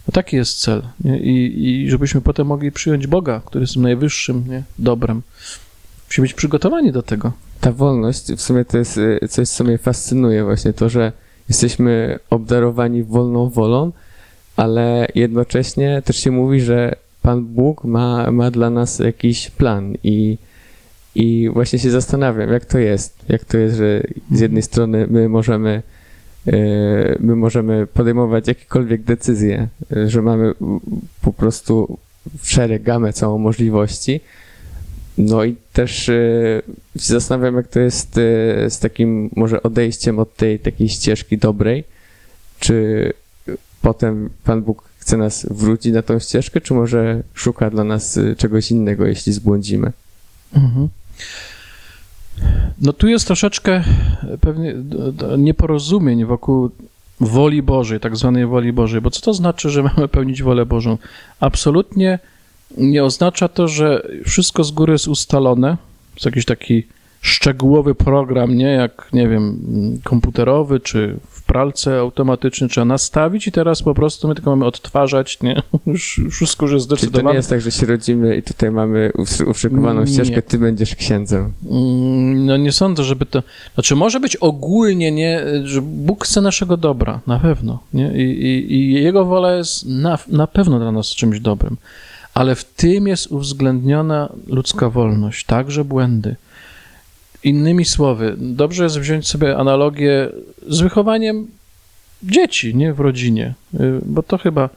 No 0.08 0.12
taki 0.12 0.36
jest 0.36 0.60
cel. 0.60 0.82
Nie? 1.04 1.18
I, 1.18 1.64
I 1.68 1.90
żebyśmy 1.90 2.20
potem 2.20 2.46
mogli 2.46 2.72
przyjąć 2.72 3.06
Boga, 3.06 3.40
który 3.46 3.62
jest 3.62 3.76
najwyższym 3.76 4.44
nie? 4.48 4.62
dobrem. 4.78 5.22
Musimy 6.08 6.24
być 6.24 6.34
przygotowani 6.34 6.92
do 6.92 7.02
tego. 7.02 7.32
Ta 7.60 7.72
wolność 7.72 8.32
w 8.32 8.40
sumie 8.40 8.64
to 8.64 8.78
jest 8.78 8.98
y, 8.98 9.28
coś, 9.28 9.48
co 9.48 9.64
mnie 9.64 9.78
fascynuje, 9.78 10.44
właśnie 10.44 10.72
to, 10.72 10.88
że 10.88 11.12
jesteśmy 11.50 12.18
obdarowani 12.30 13.02
wolną 13.02 13.48
wolą, 13.48 13.92
ale 14.56 15.06
jednocześnie 15.14 16.02
też 16.04 16.16
się 16.16 16.30
mówi, 16.30 16.60
że 16.60 16.94
Pan 17.22 17.44
Bóg 17.44 17.84
ma, 17.84 18.30
ma 18.30 18.50
dla 18.50 18.70
nas 18.70 18.98
jakiś 18.98 19.50
plan 19.50 19.94
i, 20.04 20.38
i 21.14 21.50
właśnie 21.52 21.78
się 21.78 21.90
zastanawiam, 21.90 22.52
jak 22.52 22.64
to 22.64 22.78
jest. 22.78 23.24
Jak 23.28 23.44
to 23.44 23.58
jest, 23.58 23.76
że 23.76 24.02
z 24.30 24.40
jednej 24.40 24.62
strony 24.62 25.06
my 25.10 25.28
możemy 25.28 25.82
E, 26.46 26.52
my 27.20 27.36
możemy 27.36 27.86
podejmować 27.86 28.48
jakiekolwiek 28.48 29.02
decyzje, 29.02 29.68
e, 29.96 30.08
że 30.08 30.22
mamy 30.22 30.52
po 31.22 31.32
prostu 31.32 31.98
szereg, 32.42 32.82
gamę 32.82 33.12
całą 33.12 33.38
możliwości. 33.38 34.20
No 35.20 35.44
i 35.44 35.56
też 35.72 36.08
e, 36.08 36.62
się 36.96 37.12
zastanawiam, 37.12 37.56
jak 37.56 37.68
to 37.68 37.80
jest 37.80 38.14
z 38.68 38.78
takim 38.78 39.30
może 39.36 39.62
odejściem 39.62 40.18
od 40.18 40.36
tej 40.36 40.58
takiej 40.58 40.88
ścieżki 40.88 41.38
dobrej. 41.38 41.84
Czy 42.60 43.12
potem 43.82 44.30
Pan 44.44 44.62
Bóg 44.62 44.88
chce 44.98 45.16
nas 45.16 45.46
wrócić 45.50 45.94
na 45.94 46.02
tą 46.02 46.18
ścieżkę, 46.18 46.60
czy 46.60 46.74
może 46.74 47.22
szuka 47.34 47.70
dla 47.70 47.84
nas 47.84 48.18
czegoś 48.36 48.70
innego, 48.70 49.06
jeśli 49.06 49.32
zbłądzimy? 49.32 49.92
Mhm. 50.54 50.88
No 52.80 52.92
tu 52.92 53.08
jest 53.08 53.26
troszeczkę 53.26 53.84
pewnie 54.40 54.74
nieporozumień 55.38 56.24
wokół 56.24 56.70
woli 57.20 57.62
Bożej, 57.62 58.00
tak 58.00 58.16
zwanej 58.16 58.46
woli 58.46 58.72
Bożej, 58.72 59.00
bo 59.00 59.10
co 59.10 59.20
to 59.20 59.34
znaczy, 59.34 59.70
że 59.70 59.82
mamy 59.96 60.08
pełnić 60.08 60.42
wolę 60.42 60.66
Bożą? 60.66 60.98
Absolutnie 61.40 62.18
nie 62.76 63.04
oznacza 63.04 63.48
to, 63.48 63.68
że 63.68 64.08
wszystko 64.24 64.64
z 64.64 64.70
góry 64.70 64.92
jest 64.92 65.08
ustalone, 65.08 65.76
jest 66.14 66.26
jakiś 66.26 66.44
taki 66.44 66.86
szczegółowy 67.20 67.94
program, 67.94 68.56
nie 68.56 68.64
jak, 68.72 69.08
nie 69.12 69.28
wiem, 69.28 69.58
komputerowy 70.04 70.80
czy 70.80 71.16
pralce 71.50 71.98
automatyczny 71.98 72.68
trzeba 72.68 72.84
nastawić 72.84 73.46
i 73.46 73.52
teraz 73.52 73.82
po 73.82 73.94
prostu 73.94 74.28
my 74.28 74.34
tylko 74.34 74.50
mamy 74.50 74.66
odtwarzać, 74.66 75.40
nie? 75.42 75.62
Już 75.86 76.20
wszystko 76.30 76.66
już 76.66 76.72
jest 76.72 76.86
zdecydowane. 76.86 77.12
Czyli 77.12 77.24
to 77.24 77.32
nie 77.32 77.36
jest 77.36 77.50
tak, 77.50 77.60
że 77.60 77.70
się 77.70 77.86
rodzimy 77.86 78.36
i 78.36 78.42
tutaj 78.42 78.70
mamy 78.70 79.12
uszykowaną 79.46 80.06
ścieżkę, 80.06 80.42
ty 80.42 80.58
będziesz 80.58 80.96
księdzem. 80.96 81.52
Mm, 81.70 82.46
no 82.46 82.56
nie 82.56 82.72
sądzę, 82.72 83.04
żeby 83.04 83.26
to... 83.26 83.42
Znaczy 83.74 83.96
może 83.96 84.20
być 84.20 84.36
ogólnie, 84.36 85.12
nie, 85.12 85.42
że 85.64 85.82
Bóg 85.82 86.24
chce 86.24 86.40
naszego 86.40 86.76
dobra, 86.76 87.20
na 87.26 87.38
pewno, 87.38 87.78
nie? 87.94 88.12
I, 88.14 88.44
i, 88.44 88.74
i 88.74 88.92
Jego 88.92 89.24
wola 89.24 89.54
jest 89.54 89.86
na, 89.86 90.18
na 90.28 90.46
pewno 90.46 90.78
dla 90.78 90.92
nas 90.92 91.08
czymś 91.08 91.40
dobrym, 91.40 91.76
ale 92.34 92.54
w 92.54 92.64
tym 92.64 93.06
jest 93.06 93.26
uwzględniona 93.26 94.32
ludzka 94.46 94.90
wolność, 94.90 95.44
także 95.44 95.84
błędy. 95.84 96.36
Innymi 97.44 97.84
słowy, 97.84 98.34
dobrze 98.38 98.84
jest 98.84 98.98
wziąć 98.98 99.28
sobie 99.28 99.56
analogię 99.56 100.28
z 100.68 100.80
wychowaniem 100.80 101.46
dzieci, 102.22 102.74
nie, 102.74 102.94
w 102.94 103.00
rodzinie, 103.00 103.54
y, 103.74 104.00
bo 104.06 104.22
to 104.22 104.38
chyba 104.38 104.68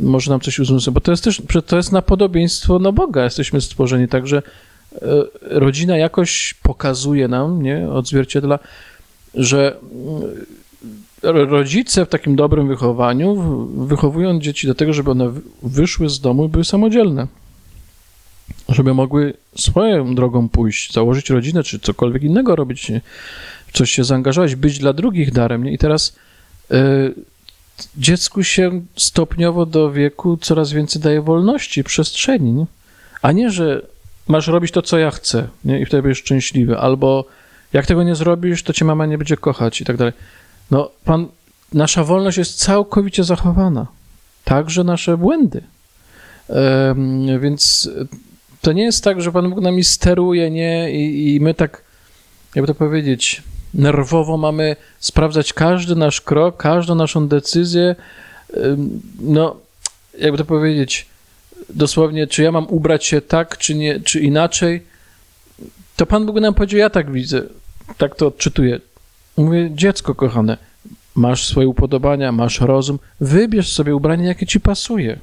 może 0.00 0.30
nam 0.30 0.40
coś 0.40 0.58
uzmysłowić, 0.58 0.94
bo 0.94 1.00
to 1.00 1.10
jest 1.10 1.24
też, 1.24 1.42
to 1.66 1.76
jest 1.76 1.92
na 1.92 2.02
podobieństwo 2.02 2.78
no 2.78 2.92
Boga, 2.92 3.24
jesteśmy 3.24 3.60
stworzeni 3.60 4.08
tak, 4.08 4.26
że 4.26 4.42
y, 4.92 4.98
rodzina 5.40 5.96
jakoś 5.96 6.54
pokazuje 6.62 7.28
nam, 7.28 7.62
nie, 7.62 7.88
odzwierciedla, 7.90 8.58
że 9.34 9.76
y, 9.76 10.61
rodzice 11.22 12.06
w 12.06 12.08
takim 12.08 12.36
dobrym 12.36 12.68
wychowaniu 12.68 13.34
wychowują 13.86 14.40
dzieci 14.40 14.66
do 14.66 14.74
tego, 14.74 14.92
żeby 14.92 15.10
one 15.10 15.32
wyszły 15.62 16.08
z 16.08 16.20
domu 16.20 16.44
i 16.44 16.48
były 16.48 16.64
samodzielne 16.64 17.26
żeby 18.68 18.94
mogły 18.94 19.34
swoją 19.56 20.14
drogą 20.14 20.48
pójść, 20.48 20.92
założyć 20.92 21.30
rodzinę, 21.30 21.62
czy 21.62 21.78
cokolwiek 21.78 22.22
innego 22.22 22.56
robić, 22.56 22.88
nie? 22.88 23.00
coś 23.72 23.90
się 23.90 24.04
zaangażować, 24.04 24.56
być 24.56 24.78
dla 24.78 24.92
drugich 24.92 25.32
darem. 25.32 25.64
Nie? 25.64 25.72
I 25.72 25.78
teraz 25.78 26.16
y, 26.70 27.14
dziecku 27.96 28.42
się 28.42 28.82
stopniowo 28.96 29.66
do 29.66 29.92
wieku 29.92 30.36
coraz 30.36 30.72
więcej 30.72 31.02
daje 31.02 31.22
wolności, 31.22 31.84
przestrzeni, 31.84 32.52
nie? 32.52 32.66
a 33.22 33.32
nie, 33.32 33.50
że 33.50 33.82
masz 34.28 34.46
robić 34.46 34.72
to, 34.72 34.82
co 34.82 34.98
ja 34.98 35.10
chcę 35.10 35.48
nie? 35.64 35.80
i 35.80 35.86
wtedy 35.86 36.02
będziesz 36.02 36.18
szczęśliwy, 36.18 36.78
albo 36.78 37.24
jak 37.72 37.86
tego 37.86 38.02
nie 38.02 38.14
zrobisz, 38.14 38.62
to 38.62 38.72
cię 38.72 38.84
mama 38.84 39.06
nie 39.06 39.18
będzie 39.18 39.36
kochać 39.36 39.80
i 39.80 39.84
tak 39.84 39.96
dalej. 39.96 40.12
No, 40.72 40.90
pan, 41.04 41.26
nasza 41.72 42.04
wolność 42.04 42.38
jest 42.38 42.58
całkowicie 42.58 43.24
zachowana. 43.24 43.86
Także 44.44 44.84
nasze 44.84 45.16
błędy. 45.16 45.62
Więc 47.40 47.90
to 48.60 48.72
nie 48.72 48.82
jest 48.82 49.04
tak, 49.04 49.22
że 49.22 49.32
Pan 49.32 49.50
Bóg 49.50 49.60
nami 49.60 49.84
steruje, 49.84 50.50
nie? 50.50 50.92
I, 50.92 51.34
I, 51.34 51.40
my 51.40 51.54
tak, 51.54 51.82
jakby 52.54 52.66
to 52.66 52.74
powiedzieć, 52.74 53.42
nerwowo 53.74 54.36
mamy 54.36 54.76
sprawdzać 54.98 55.52
każdy 55.52 55.96
nasz 55.96 56.20
krok, 56.20 56.56
każdą 56.56 56.94
naszą 56.94 57.28
decyzję. 57.28 57.96
No, 59.20 59.56
jakby 60.18 60.38
to 60.38 60.44
powiedzieć, 60.44 61.06
dosłownie, 61.70 62.26
czy 62.26 62.42
ja 62.42 62.52
mam 62.52 62.66
ubrać 62.66 63.04
się 63.06 63.20
tak, 63.20 63.58
czy 63.58 63.74
nie, 63.74 64.00
czy 64.00 64.20
inaczej. 64.20 64.82
To 65.96 66.06
Pan 66.06 66.26
Bóg 66.26 66.40
nam 66.40 66.54
powiedział, 66.54 66.80
ja 66.80 66.90
tak 66.90 67.10
widzę, 67.10 67.42
tak 67.98 68.14
to 68.14 68.26
odczytuję. 68.26 68.80
Mówię, 69.36 69.70
dziecko 69.74 70.14
kochane, 70.14 70.58
masz 71.14 71.46
swoje 71.46 71.68
upodobania, 71.68 72.32
masz 72.32 72.60
rozum, 72.60 72.98
wybierz 73.20 73.72
sobie 73.72 73.96
ubranie, 73.96 74.26
jakie 74.26 74.46
ci 74.46 74.60
pasuje. 74.60 75.18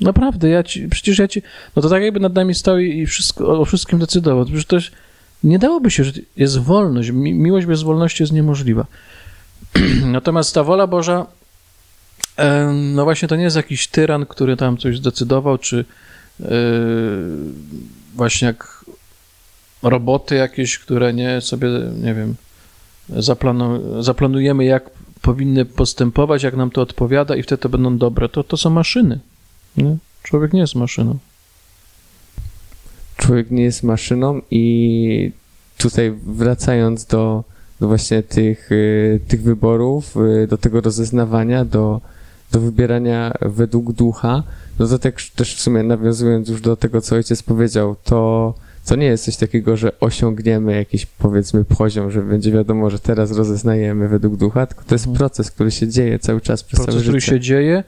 Naprawdę, 0.00 0.48
ja 0.48 0.62
ci, 0.62 0.88
przecież 0.88 1.18
ja 1.18 1.28
ci, 1.28 1.42
no 1.76 1.82
to 1.82 1.88
tak 1.88 2.02
jakby 2.02 2.20
nad 2.20 2.34
nami 2.34 2.54
stał 2.54 2.78
i 2.78 3.06
wszystko, 3.06 3.60
o 3.60 3.64
wszystkim 3.64 3.98
decydował. 3.98 4.44
Przecież 4.44 4.66
to 4.66 4.76
nie 5.44 5.58
dałoby 5.58 5.90
się, 5.90 6.04
że 6.04 6.12
jest 6.36 6.58
wolność, 6.58 7.10
mi, 7.10 7.34
miłość 7.34 7.66
bez 7.66 7.82
wolności 7.82 8.22
jest 8.22 8.32
niemożliwa. 8.32 8.86
Natomiast 10.06 10.54
ta 10.54 10.64
wola 10.64 10.86
Boża, 10.86 11.26
no 12.72 13.04
właśnie 13.04 13.28
to 13.28 13.36
nie 13.36 13.44
jest 13.44 13.56
jakiś 13.56 13.88
tyran, 13.88 14.26
który 14.26 14.56
tam 14.56 14.76
coś 14.76 14.96
zdecydował, 14.96 15.58
czy 15.58 15.84
e, 16.40 16.44
właśnie 18.14 18.46
jak 18.46 18.73
roboty 19.84 20.34
jakieś, 20.34 20.78
które 20.78 21.14
nie 21.14 21.40
sobie, 21.40 21.68
nie 22.02 22.14
wiem, 22.14 22.34
zaplanu, 23.08 24.02
zaplanujemy, 24.02 24.64
jak 24.64 24.90
powinny 25.22 25.64
postępować, 25.64 26.42
jak 26.42 26.56
nam 26.56 26.70
to 26.70 26.82
odpowiada 26.82 27.36
i 27.36 27.42
wtedy 27.42 27.62
to 27.62 27.68
będą 27.68 27.98
dobre. 27.98 28.28
To, 28.28 28.44
to 28.44 28.56
są 28.56 28.70
maszyny. 28.70 29.20
Nie? 29.76 29.96
Człowiek 30.22 30.52
nie 30.52 30.60
jest 30.60 30.74
maszyną. 30.74 31.18
Człowiek 33.16 33.50
nie 33.50 33.62
jest 33.62 33.82
maszyną 33.82 34.40
i 34.50 35.32
tutaj 35.78 36.14
wracając 36.26 37.04
do, 37.04 37.44
do 37.80 37.88
właśnie 37.88 38.22
tych, 38.22 38.72
y, 38.72 39.20
tych 39.28 39.42
wyborów, 39.42 40.16
y, 40.16 40.46
do 40.46 40.58
tego 40.58 40.80
rozeznawania, 40.80 41.64
do, 41.64 42.00
do 42.52 42.60
wybierania 42.60 43.32
według 43.40 43.92
ducha, 43.92 44.42
no 44.78 44.86
to 44.86 44.98
tak 44.98 45.22
też 45.36 45.54
w 45.54 45.60
sumie 45.60 45.82
nawiązując 45.82 46.48
już 46.48 46.60
do 46.60 46.76
tego, 46.76 47.00
co 47.00 47.16
ojciec 47.16 47.42
powiedział, 47.42 47.96
to, 48.04 48.54
to 48.86 48.96
nie 48.96 49.06
jest 49.06 49.24
coś 49.24 49.36
takiego, 49.36 49.76
że 49.76 50.00
osiągniemy 50.00 50.76
jakiś 50.76 51.06
powiedzmy 51.06 51.64
poziom, 51.64 52.10
że 52.10 52.22
będzie 52.22 52.52
wiadomo, 52.52 52.90
że 52.90 52.98
teraz 52.98 53.32
rozeznajemy 53.32 54.08
według 54.08 54.36
ducha, 54.36 54.66
tylko 54.66 54.84
to 54.84 54.94
jest 54.94 55.06
mhm. 55.06 55.18
proces, 55.18 55.50
który 55.50 55.70
się 55.70 55.88
dzieje 55.88 56.18
cały 56.18 56.40
czas 56.40 56.62
przez 56.62 56.76
proces, 56.76 56.94
całe 56.94 57.04
życie. 57.04 57.10
który 57.10 57.20
się 57.20 57.40
dzieje 57.40 57.84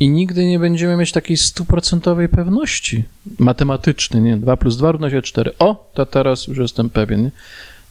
i 0.00 0.08
nigdy 0.08 0.46
nie 0.46 0.58
będziemy 0.58 0.96
mieć 0.96 1.12
takiej 1.12 1.36
stuprocentowej 1.36 2.28
pewności 2.28 3.04
matematycznej, 3.38 4.22
nie? 4.22 4.36
2 4.36 4.56
plus 4.56 4.76
2 4.76 4.92
równa 4.92 5.10
się 5.10 5.22
4. 5.22 5.52
O, 5.58 5.90
to 5.94 6.06
teraz 6.06 6.46
już 6.46 6.58
jestem 6.58 6.90
pewien. 6.90 7.22
Nie? 7.22 7.30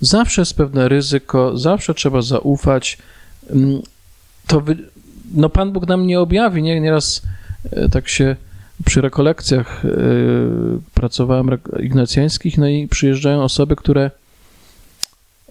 Zawsze 0.02 0.42
jest 0.42 0.54
pewne 0.54 0.90
ryzyko, 0.90 1.58
zawsze 1.58 1.94
trzeba 1.94 2.22
zaufać. 2.22 2.98
Mm, 3.50 3.82
to 4.48 4.62
wy... 4.62 4.78
no 5.34 5.50
Pan 5.50 5.72
Bóg 5.72 5.88
nam 5.88 6.08
nie 6.08 6.20
objawi, 6.20 6.64
nie? 6.64 6.82
Nieraz 6.82 7.22
e, 7.72 7.90
tak 7.90 8.10
się 8.10 8.36
przy 8.86 9.01
rekolekcjach 9.01 9.82
yy, 9.84 10.79
pracowałem 10.94 11.50
ignacjańskich, 11.79 12.58
no 12.58 12.67
i 12.67 12.88
przyjeżdżają 12.88 13.44
osoby, 13.44 13.75
które 13.75 14.12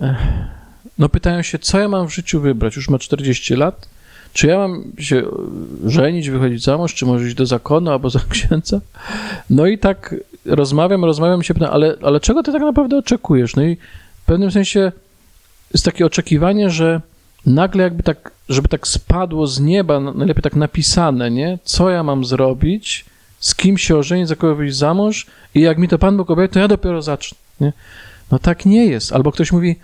yy, 0.01 0.15
no 0.99 1.09
pytają 1.09 1.43
się, 1.43 1.59
co 1.59 1.81
ja 1.81 1.89
mam 1.89 2.09
w 2.09 2.15
życiu 2.15 2.41
wybrać. 2.41 2.77
Już 2.77 2.89
ma 2.89 2.99
40 2.99 3.55
lat, 3.55 3.89
czy 4.33 4.47
ja 4.47 4.59
mam 4.59 4.85
się 4.99 5.23
żenić, 5.87 6.31
wychodzić 6.31 6.63
za 6.63 6.79
mąż, 6.79 6.95
czy 6.95 7.07
może 7.07 7.27
iść 7.27 7.37
do 7.37 7.47
zakonu 7.47 7.91
albo 7.91 8.11
za 8.11 8.21
księdza? 8.31 8.81
No 9.51 9.67
i 9.67 9.79
tak 9.79 10.15
rozmawiam, 10.45 11.05
rozmawiam 11.05 11.43
się 11.43 11.55
pytam, 11.55 11.71
ale, 11.73 11.97
ale 12.03 12.21
czego 12.21 12.43
ty 12.43 12.53
tak 12.53 12.63
naprawdę 12.63 12.99
oczekujesz? 12.99 13.57
No 13.57 13.63
i 13.63 13.77
w 14.23 14.25
pewnym 14.27 14.51
sensie 14.51 14.93
jest 15.75 15.85
takie 15.85 16.07
oczekiwanie, 16.07 16.71
że 16.71 17.01
nagle 17.47 17.83
jakby 17.83 18.03
tak, 18.03 18.31
żeby 18.49 18.69
tak 18.69 18.89
spadło 18.89 19.47
z 19.47 19.61
nieba, 19.61 20.01
najlepiej 20.01 20.43
tak 20.43 20.57
napisane, 20.57 21.31
nie? 21.31 21.59
Co 21.65 21.91
ja 21.91 22.03
mam 22.03 22.25
zrobić, 22.25 23.05
z 23.45 23.55
kim 23.55 23.79
się 23.79 23.97
ożenić, 23.97 24.29
za 24.29 24.37
kogo 24.37 24.55
wyjść 24.55 24.77
za 24.77 24.95
mąż 24.95 25.27
i 25.55 25.61
jak 25.61 25.79
mi 25.79 25.89
to 25.89 25.99
Pan 25.99 26.17
Bóg 26.17 26.31
objawi, 26.31 26.53
to 26.53 26.59
ja 26.59 26.69
dopiero 26.69 27.03
zacznę, 27.03 27.39
nie? 27.61 27.73
No 28.31 28.39
tak 28.39 28.67
nie 28.67 28.87
jest. 28.87 29.13
Albo 29.13 29.33
ktoś 29.33 29.53
mówi, 29.53 29.77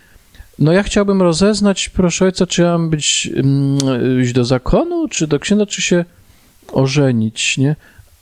no 0.59 0.73
ja 0.73 0.83
chciałbym 0.83 1.23
rozeznać, 1.23 1.89
proszę 1.89 2.25
ojca, 2.25 2.47
czy 2.47 2.63
ja 2.63 2.69
mam 2.69 2.91
być, 2.91 3.31
mm, 3.37 4.23
iść 4.23 4.33
do 4.33 4.45
zakonu, 4.45 5.09
czy 5.09 5.27
do 5.27 5.39
księdza, 5.39 5.67
czy 5.67 5.83
się 5.83 6.05
ożenić, 6.73 7.59
nie? 7.59 7.77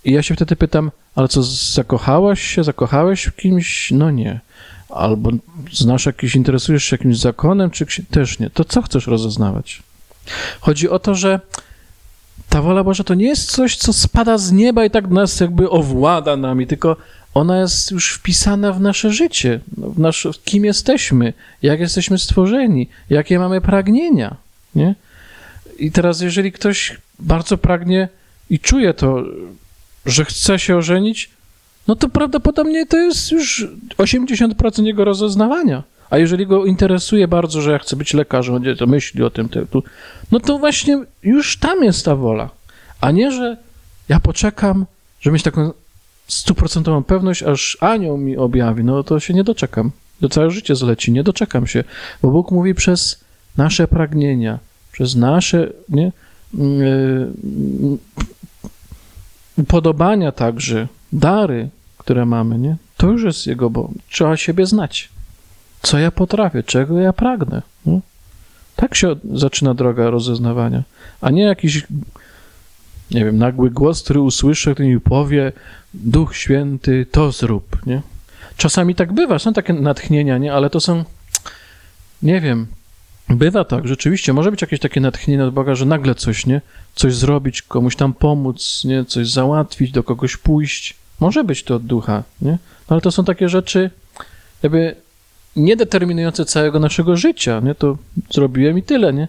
I 0.04 0.12
ja 0.12 0.22
się 0.22 0.34
wtedy 0.34 0.56
pytam, 0.56 0.90
ale 1.14 1.28
co, 1.28 1.42
zakochałaś 1.42 2.40
się, 2.40 2.64
zakochałeś 2.64 3.24
w 3.24 3.36
kimś? 3.36 3.90
No 3.90 4.10
nie. 4.10 4.40
Albo 4.88 5.30
znasz 5.72 6.06
jakiś, 6.06 6.36
interesujesz 6.36 6.84
się 6.84 6.96
jakimś 6.96 7.18
zakonem, 7.18 7.70
czy 7.70 7.86
też 8.10 8.38
nie. 8.38 8.50
To 8.50 8.64
co 8.64 8.82
chcesz 8.82 9.06
rozeznawać? 9.06 9.82
Chodzi 10.60 10.88
o 10.88 10.98
to, 10.98 11.14
że 11.14 11.40
ta 12.48 12.62
wola 12.62 12.84
Boża 12.84 13.04
to 13.04 13.14
nie 13.14 13.26
jest 13.26 13.50
coś, 13.50 13.76
co 13.76 13.92
spada 13.92 14.38
z 14.38 14.52
nieba 14.52 14.84
i 14.84 14.90
tak 14.90 15.10
nas 15.10 15.40
jakby 15.40 15.70
owłada 15.70 16.36
nami, 16.36 16.66
tylko 16.66 16.96
ona 17.34 17.60
jest 17.60 17.90
już 17.90 18.12
wpisana 18.12 18.72
w 18.72 18.80
nasze 18.80 19.12
życie, 19.12 19.60
w 19.76 19.98
nasz, 19.98 20.28
kim 20.44 20.64
jesteśmy, 20.64 21.32
jak 21.62 21.80
jesteśmy 21.80 22.18
stworzeni, 22.18 22.88
jakie 23.10 23.38
mamy 23.38 23.60
pragnienia, 23.60 24.36
nie? 24.74 24.94
I 25.78 25.92
teraz, 25.92 26.20
jeżeli 26.20 26.52
ktoś 26.52 26.96
bardzo 27.18 27.58
pragnie 27.58 28.08
i 28.50 28.58
czuje 28.58 28.94
to, 28.94 29.22
że 30.06 30.24
chce 30.24 30.58
się 30.58 30.76
ożenić, 30.76 31.30
no 31.88 31.96
to 31.96 32.08
prawdopodobnie 32.08 32.86
to 32.86 32.96
jest 32.96 33.32
już 33.32 33.66
80% 33.98 34.84
jego 34.84 35.04
rozeznawania. 35.04 35.82
A 36.10 36.18
jeżeli 36.18 36.46
go 36.46 36.64
interesuje 36.64 37.28
bardzo, 37.28 37.60
że 37.60 37.72
ja 37.72 37.78
chcę 37.78 37.96
być 37.96 38.14
lekarzem, 38.14 38.62
to 38.78 38.86
myśli 38.86 39.22
o 39.22 39.30
tym, 39.30 39.48
no 40.32 40.40
to 40.40 40.58
właśnie 40.58 41.04
już 41.22 41.56
tam 41.58 41.84
jest 41.84 42.04
ta 42.04 42.16
wola. 42.16 42.50
A 43.00 43.10
nie, 43.10 43.32
że 43.32 43.56
ja 44.08 44.20
poczekam, 44.20 44.86
żeby 45.20 45.34
mieć 45.34 45.42
taką 45.42 45.72
stuprocentową 46.28 47.04
pewność, 47.04 47.42
aż 47.42 47.76
anioł 47.80 48.18
mi 48.18 48.36
objawi, 48.36 48.84
no 48.84 49.02
to 49.02 49.20
się 49.20 49.34
nie 49.34 49.44
doczekam. 49.44 49.90
Do 50.20 50.28
całe 50.28 50.50
życie 50.50 50.76
zleci, 50.76 51.12
nie 51.12 51.22
doczekam 51.22 51.66
się, 51.66 51.84
bo 52.22 52.30
Bóg 52.30 52.50
mówi 52.50 52.74
przez 52.74 53.24
nasze 53.56 53.88
pragnienia, 53.88 54.58
przez 54.92 55.16
nasze 55.16 55.70
nie, 55.88 56.12
yy, 56.54 57.32
upodobania 59.56 60.32
także, 60.32 60.88
dary, 61.12 61.68
które 61.98 62.26
mamy, 62.26 62.58
nie? 62.58 62.76
To 62.96 63.06
już 63.06 63.22
jest 63.22 63.46
Jego, 63.46 63.70
bo 63.70 63.90
trzeba 64.10 64.36
siebie 64.36 64.66
znać. 64.66 65.08
Co 65.88 65.98
ja 65.98 66.10
potrafię, 66.10 66.62
czego 66.62 66.98
ja 66.98 67.12
pragnę. 67.12 67.62
Nie? 67.86 68.00
Tak 68.76 68.94
się 68.94 69.16
zaczyna 69.32 69.74
droga 69.74 70.10
rozeznawania, 70.10 70.82
a 71.20 71.30
nie 71.30 71.42
jakiś 71.42 71.86
nie 73.10 73.24
wiem, 73.24 73.38
nagły 73.38 73.70
głos, 73.70 74.02
który 74.02 74.20
usłyszę, 74.20 74.74
który 74.74 74.88
mi 74.88 75.00
powie, 75.00 75.52
Duch 75.94 76.36
Święty, 76.36 77.06
to 77.10 77.32
zrób, 77.32 77.86
nie? 77.86 78.02
Czasami 78.56 78.94
tak 78.94 79.12
bywa, 79.12 79.38
są 79.38 79.52
takie 79.52 79.72
natchnienia, 79.72 80.38
nie? 80.38 80.54
Ale 80.54 80.70
to 80.70 80.80
są, 80.80 81.04
nie 82.22 82.40
wiem, 82.40 82.66
bywa 83.28 83.64
tak, 83.64 83.88
rzeczywiście, 83.88 84.32
może 84.32 84.50
być 84.50 84.62
jakieś 84.62 84.80
takie 84.80 85.00
natchnienie 85.00 85.44
od 85.44 85.54
Boga, 85.54 85.74
że 85.74 85.86
nagle 85.86 86.14
coś, 86.14 86.46
nie? 86.46 86.60
Coś 86.94 87.14
zrobić, 87.14 87.62
komuś 87.62 87.96
tam 87.96 88.14
pomóc, 88.14 88.82
nie? 88.84 89.04
Coś 89.04 89.30
załatwić, 89.30 89.90
do 89.92 90.02
kogoś 90.02 90.36
pójść. 90.36 90.96
Może 91.20 91.44
być 91.44 91.62
to 91.62 91.74
od 91.74 91.86
ducha, 91.86 92.22
nie? 92.42 92.52
No 92.52 92.58
ale 92.88 93.00
to 93.00 93.10
są 93.10 93.24
takie 93.24 93.48
rzeczy, 93.48 93.90
jakby 94.62 95.07
niedeterminujące 95.56 96.44
całego 96.44 96.78
naszego 96.78 97.16
życia, 97.16 97.60
nie? 97.60 97.74
To 97.74 97.98
zrobiłem 98.30 98.78
i 98.78 98.82
tyle, 98.82 99.12
nie? 99.12 99.28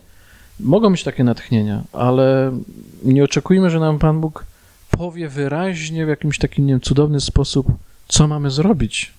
Mogą 0.59 0.91
być 0.91 1.03
takie 1.03 1.23
natchnienia, 1.23 1.83
ale 1.93 2.51
nie 3.03 3.23
oczekujmy, 3.23 3.69
że 3.69 3.79
nam 3.79 3.99
Pan 3.99 4.21
Bóg 4.21 4.45
powie 4.91 5.29
wyraźnie 5.29 6.05
w 6.05 6.09
jakimś 6.09 6.37
takim, 6.37 6.65
nie 6.65 6.73
wiem, 6.73 6.81
cudowny 6.81 7.21
sposób, 7.21 7.67
co 8.07 8.27
mamy 8.27 8.51
zrobić. 8.51 9.13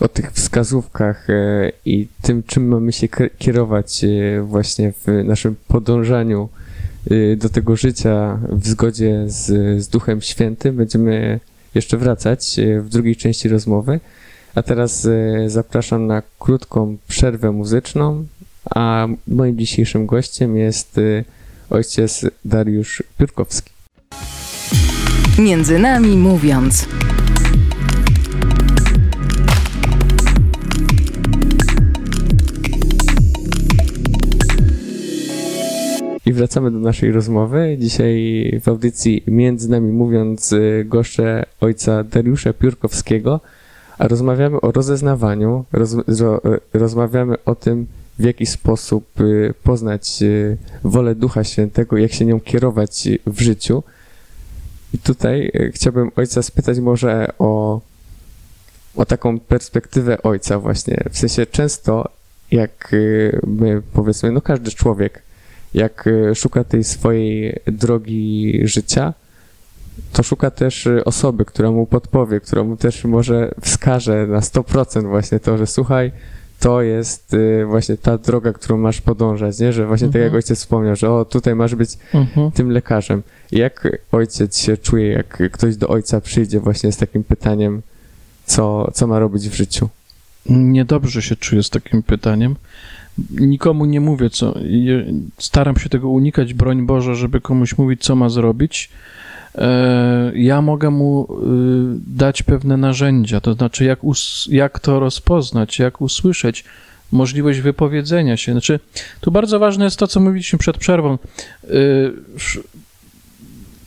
O 0.00 0.08
tych 0.08 0.32
wskazówkach 0.32 1.30
e, 1.30 1.72
i 1.84 2.08
tym, 2.22 2.42
czym 2.42 2.68
mamy 2.68 2.92
się 2.92 3.08
kierować 3.38 4.04
e, 4.04 4.42
właśnie 4.42 4.92
w 4.92 5.24
naszym 5.24 5.56
podążaniu 5.68 6.48
e, 7.10 7.36
do 7.36 7.48
tego 7.48 7.76
życia 7.76 8.38
w 8.50 8.66
zgodzie 8.66 9.24
z, 9.26 9.46
z 9.82 9.88
Duchem 9.88 10.20
Świętym 10.20 10.76
będziemy 10.76 11.40
jeszcze 11.74 11.96
wracać 11.96 12.56
w 12.80 12.88
drugiej 12.88 13.16
części 13.16 13.48
rozmowy. 13.48 14.00
A 14.54 14.62
teraz 14.62 15.06
e, 15.06 15.50
zapraszam 15.50 16.06
na 16.06 16.22
krótką 16.38 16.96
przerwę 17.08 17.52
muzyczną, 17.52 18.26
a 18.74 19.06
moim 19.28 19.58
dzisiejszym 19.58 20.06
gościem 20.06 20.56
jest 20.56 20.98
e, 20.98 21.24
ojciec 21.70 22.26
Dariusz 22.44 23.02
Piórkowski. 23.18 23.70
Między 25.38 25.78
nami 25.78 26.16
mówiąc. 26.16 26.88
I 36.26 36.32
wracamy 36.32 36.70
do 36.70 36.78
naszej 36.78 37.12
rozmowy. 37.12 37.76
Dzisiaj 37.80 38.60
w 38.62 38.68
audycji 38.68 39.24
Między 39.26 39.70
nami 39.70 39.92
mówiąc 39.92 40.52
y, 40.52 40.84
goszczę 40.88 41.46
ojca 41.60 42.04
Dariusza 42.04 42.52
Piórkowskiego, 42.52 43.40
rozmawiamy 43.98 44.60
o 44.60 44.72
rozeznawaniu, 44.72 45.64
roz, 45.72 45.94
ro, 46.20 46.40
y, 46.44 46.60
rozmawiamy 46.78 47.44
o 47.44 47.54
tym, 47.54 47.86
w 48.18 48.24
jaki 48.24 48.46
sposób 48.46 49.20
y, 49.20 49.54
poznać 49.62 50.22
y, 50.22 50.56
wolę 50.84 51.14
Ducha 51.14 51.44
Świętego, 51.44 51.96
jak 51.96 52.12
się 52.12 52.24
nią 52.24 52.40
kierować 52.40 53.08
w 53.26 53.40
życiu. 53.40 53.82
I 54.94 54.98
tutaj 54.98 55.52
chciałbym 55.72 56.10
ojca 56.16 56.42
spytać 56.42 56.78
może 56.78 57.32
o, 57.38 57.80
o 58.96 59.06
taką 59.06 59.40
perspektywę 59.40 60.22
ojca 60.22 60.58
właśnie. 60.58 61.04
W 61.10 61.18
sensie 61.18 61.46
często 61.46 62.08
jak 62.50 62.92
my 63.46 63.82
powiedzmy, 63.92 64.32
no 64.32 64.40
każdy 64.40 64.70
człowiek 64.70 65.22
jak 65.74 66.08
szuka 66.34 66.64
tej 66.64 66.84
swojej 66.84 67.60
drogi 67.66 68.60
życia, 68.64 69.14
to 70.12 70.22
szuka 70.22 70.50
też 70.50 70.86
y, 70.86 71.04
osoby, 71.04 71.44
która 71.44 71.70
mu 71.70 71.86
podpowie, 71.86 72.40
która 72.40 72.64
mu 72.64 72.76
też 72.76 73.04
może 73.04 73.54
wskaże 73.60 74.26
na 74.26 74.40
100% 74.40 75.08
właśnie 75.08 75.40
to, 75.40 75.58
że 75.58 75.66
słuchaj, 75.66 76.12
to 76.60 76.82
jest 76.82 77.34
y, 77.34 77.64
właśnie 77.66 77.96
ta 77.96 78.18
droga, 78.18 78.52
którą 78.52 78.78
masz 78.78 79.00
podążać, 79.00 79.58
nie? 79.58 79.72
Że 79.72 79.86
właśnie 79.86 80.06
tak 80.08 80.16
Mhm. 80.16 80.24
jak 80.24 80.34
ojciec 80.34 80.58
wspomniał, 80.58 80.96
że 80.96 81.10
o, 81.10 81.24
tutaj 81.24 81.54
masz 81.54 81.74
być 81.74 81.90
Mhm. 82.14 82.50
tym 82.50 82.70
lekarzem. 82.70 83.22
Jak 83.52 83.88
ojciec 84.12 84.58
się 84.58 84.76
czuje, 84.76 85.08
jak 85.08 85.42
ktoś 85.52 85.76
do 85.76 85.88
ojca 85.88 86.20
przyjdzie 86.20 86.60
właśnie 86.60 86.92
z 86.92 86.96
takim 86.96 87.24
pytaniem, 87.24 87.82
co, 88.46 88.90
co 88.94 89.06
ma 89.06 89.18
robić 89.18 89.48
w 89.48 89.54
życiu? 89.54 89.88
Niedobrze 90.48 91.22
się 91.22 91.36
czuję 91.36 91.62
z 91.62 91.70
takim 91.70 92.02
pytaniem. 92.02 92.56
Nikomu 93.30 93.84
nie 93.84 94.00
mówię, 94.00 94.30
co. 94.30 94.54
Staram 95.38 95.76
się 95.76 95.88
tego 95.88 96.08
unikać, 96.08 96.54
broń 96.54 96.86
Boże, 96.86 97.14
żeby 97.14 97.40
komuś 97.40 97.78
mówić, 97.78 98.02
co 98.02 98.16
ma 98.16 98.28
zrobić. 98.28 98.90
E, 99.54 100.32
Ja 100.34 100.62
mogę 100.62 100.90
mu 100.90 101.24
y, 101.24 102.00
dać 102.06 102.42
pewne 102.42 102.76
narzędzia, 102.76 103.40
to 103.40 103.54
znaczy, 103.54 103.84
jak, 103.84 103.98
jak 104.48 104.80
to 104.80 105.00
rozpoznać, 105.00 105.78
jak 105.78 106.00
usłyszeć, 106.00 106.64
możliwość 107.12 107.60
wypowiedzenia 107.60 108.36
się. 108.36 108.52
Znaczy, 108.52 108.80
tu 109.20 109.30
bardzo 109.30 109.58
ważne 109.58 109.84
jest 109.84 109.96
to, 109.98 110.06
co 110.06 110.20
mówiliśmy 110.20 110.58
przed 110.58 110.78
przerwą. 110.78 111.14
Y, 111.14 111.68
wsz- 112.36 112.60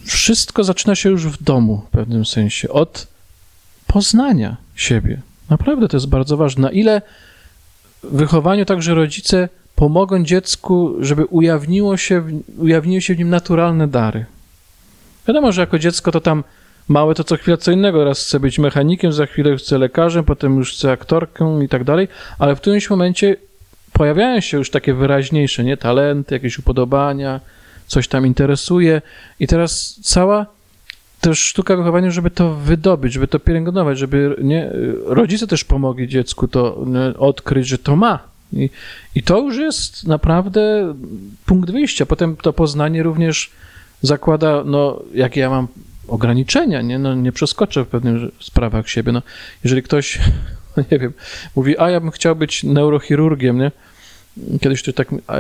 Wszystko 0.06 0.64
zaczyna 0.64 0.96
się 0.96 1.10
już 1.10 1.26
w 1.28 1.44
domu 1.44 1.82
w 1.88 1.90
pewnym 1.90 2.26
sensie, 2.26 2.70
od 2.70 3.08
poznania 3.88 4.58
siebie. 4.76 5.22
Naprawdę 5.50 5.88
to 5.88 5.98
jest 5.98 6.08
bardzo 6.08 6.38
ważne. 6.38 6.62
Na 6.62 6.72
ile 6.72 7.02
w 8.04 8.18
wychowaniu 8.18 8.66
także 8.66 8.94
rodzice 8.96 9.50
pomogą 9.76 10.24
dziecku, 10.24 10.94
żeby 11.00 11.26
ujawniło 11.26 11.98
się, 11.98 12.24
ujawniły 12.58 13.02
się 13.02 13.16
w 13.16 13.18
nim 13.18 13.30
naturalne 13.30 13.88
dary. 13.88 14.26
Wiadomo, 15.28 15.52
że 15.52 15.62
jako 15.62 15.80
dziecko 15.80 16.12
to 16.12 16.22
tam 16.22 16.44
małe 16.88 17.16
to 17.16 17.24
co 17.24 17.38
chwilę 17.38 17.58
co 17.58 17.72
innego. 17.72 18.06
Raz 18.06 18.26
chce 18.26 18.40
być 18.40 18.60
mechanikiem, 18.60 19.14
za 19.14 19.26
chwilę 19.26 19.58
chce 19.58 19.78
lekarzem, 19.78 20.26
potem 20.26 20.58
już 20.58 20.74
chce 20.74 20.92
aktorką 20.92 21.62
i 21.62 21.70
tak 21.70 21.84
dalej, 21.84 22.08
ale 22.40 22.56
w 22.56 22.62
którymś 22.62 22.90
momencie 22.90 23.36
pojawiają 23.94 24.40
się 24.40 24.58
już 24.58 24.70
takie 24.70 24.94
wyraźniejsze, 24.94 25.64
nie? 25.64 25.78
Talenty, 25.78 26.36
jakieś 26.36 26.60
upodobania, 26.60 27.40
coś 27.88 28.08
tam 28.08 28.26
interesuje 28.26 29.02
i 29.40 29.48
teraz 29.48 30.00
cała 30.04 30.46
też 31.22 31.40
sztuka 31.40 31.76
wychowania, 31.76 32.12
żeby 32.12 32.32
to 32.32 32.54
wydobyć, 32.54 33.14
żeby 33.14 33.28
to 33.28 33.40
pielęgnować, 33.40 33.98
żeby 33.98 34.36
nie, 34.42 34.72
rodzice 35.06 35.48
też 35.48 35.64
pomogli 35.64 36.08
dziecku 36.08 36.48
to 36.48 36.86
odkryć, 37.18 37.68
że 37.68 37.78
to 37.78 37.96
ma. 37.96 38.20
I, 38.54 38.70
I 39.16 39.24
to 39.24 39.40
już 39.40 39.58
jest 39.58 40.08
naprawdę 40.08 40.94
punkt 41.46 41.72
wyjścia. 41.72 42.06
Potem 42.06 42.36
to 42.36 42.54
poznanie 42.54 43.04
również 43.04 43.52
zakłada, 44.02 44.64
no, 44.66 45.04
jakie 45.14 45.42
ja 45.42 45.50
mam 45.50 45.68
ograniczenia, 46.08 46.82
nie? 46.82 47.00
No, 47.00 47.16
nie 47.16 47.32
przeskoczę 47.32 47.86
w 47.86 47.88
pewnych 47.88 48.32
sprawach 48.40 48.90
siebie. 48.90 49.12
No, 49.12 49.22
jeżeli 49.64 49.84
ktoś, 49.84 50.20
no 50.78 50.84
nie 50.92 51.00
wiem, 51.00 51.14
mówi, 51.56 51.80
a 51.80 51.90
ja 51.90 52.00
bym 52.00 52.12
chciał 52.12 52.36
być 52.36 52.64
neurochirurgiem, 52.64 53.58
nie? 53.58 53.72
Kiedyś 54.62 54.82
ktoś 54.82 54.96
tak, 54.96 55.08
a, 55.28 55.38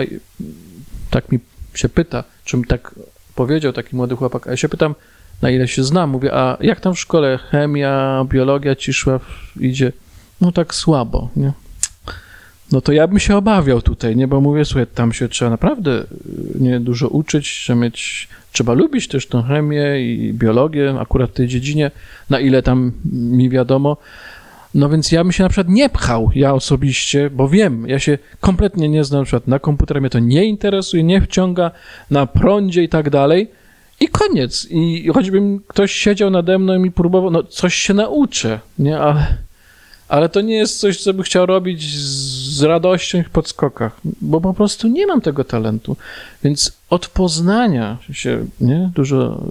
tak 1.09 1.31
mi 1.31 1.39
się 1.73 1.89
pyta, 1.89 2.23
czym 2.45 2.65
tak 2.65 2.95
powiedział 3.35 3.73
taki 3.73 3.95
młody 3.95 4.15
chłopak, 4.15 4.47
a 4.47 4.51
ja 4.51 4.57
się 4.57 4.69
pytam, 4.69 4.95
na 5.41 5.49
ile 5.49 5.67
się 5.67 5.83
znam. 5.83 6.09
Mówię, 6.09 6.33
a 6.33 6.57
jak 6.61 6.79
tam 6.79 6.93
w 6.93 6.99
szkole 6.99 7.37
chemia, 7.51 8.25
biologia 8.29 8.75
ci 8.75 8.93
szła, 8.93 9.19
idzie? 9.59 9.91
No 10.41 10.51
tak 10.51 10.75
słabo, 10.75 11.29
nie? 11.35 11.53
No 12.71 12.81
to 12.81 12.91
ja 12.91 13.07
bym 13.07 13.19
się 13.19 13.37
obawiał 13.37 13.81
tutaj, 13.81 14.15
nie? 14.15 14.27
Bo 14.27 14.41
mówię, 14.41 14.65
słuchaj, 14.65 14.87
tam 14.95 15.13
się 15.13 15.29
trzeba 15.29 15.51
naprawdę 15.51 15.91
y, 16.01 16.05
nie 16.59 16.79
dużo 16.79 17.07
uczyć, 17.07 17.59
trzeba 17.63 17.79
mieć, 17.79 18.27
trzeba 18.51 18.73
lubić 18.73 19.07
też 19.07 19.27
tą 19.27 19.43
chemię 19.43 20.01
i 20.01 20.33
biologię, 20.33 20.95
akurat 20.99 21.29
w 21.29 21.33
tej 21.33 21.47
dziedzinie, 21.47 21.91
na 22.29 22.39
ile 22.39 22.63
tam 22.63 22.91
mi 23.05 23.49
wiadomo. 23.49 23.97
No 24.73 24.89
więc 24.89 25.11
ja 25.11 25.23
bym 25.23 25.31
się 25.31 25.43
na 25.43 25.49
przykład 25.49 25.69
nie 25.69 25.89
pchał, 25.89 26.31
ja 26.35 26.53
osobiście, 26.53 27.29
bo 27.29 27.49
wiem, 27.49 27.87
ja 27.87 27.99
się 27.99 28.17
kompletnie 28.39 28.89
nie 28.89 29.03
znam 29.03 29.21
na 29.21 29.25
przykład 29.25 29.47
na 29.47 29.59
komputerze, 29.59 30.01
mnie 30.01 30.09
to 30.09 30.19
nie 30.19 30.45
interesuje, 30.45 31.03
nie 31.03 31.21
wciąga 31.21 31.71
na 32.11 32.25
prądzie 32.25 32.83
i 32.83 32.89
tak 32.89 33.09
dalej. 33.09 33.47
I 33.99 34.07
koniec. 34.07 34.67
I 34.69 35.09
choćbym 35.13 35.59
ktoś 35.67 35.91
siedział 35.91 36.29
nade 36.29 36.59
mną 36.59 36.83
i 36.83 36.91
próbował, 36.91 37.31
no 37.31 37.43
coś 37.43 37.75
się 37.75 37.93
nauczę, 37.93 38.59
nie? 38.79 38.99
Ale, 38.99 39.37
ale 40.07 40.29
to 40.29 40.41
nie 40.41 40.55
jest 40.55 40.79
coś, 40.79 41.01
co 41.01 41.13
bym 41.13 41.23
chciał 41.23 41.45
robić 41.45 41.99
z, 41.99 42.26
z 42.57 42.63
radością 42.63 43.17
i 43.17 43.23
w 43.23 43.29
podskokach, 43.29 44.01
bo 44.21 44.41
po 44.41 44.53
prostu 44.53 44.87
nie 44.87 45.07
mam 45.07 45.21
tego 45.21 45.43
talentu. 45.43 45.97
Więc 46.43 46.71
od 46.89 47.07
poznania 47.07 47.97
się, 48.11 48.45
nie? 48.61 48.91
Dużo 48.95 49.41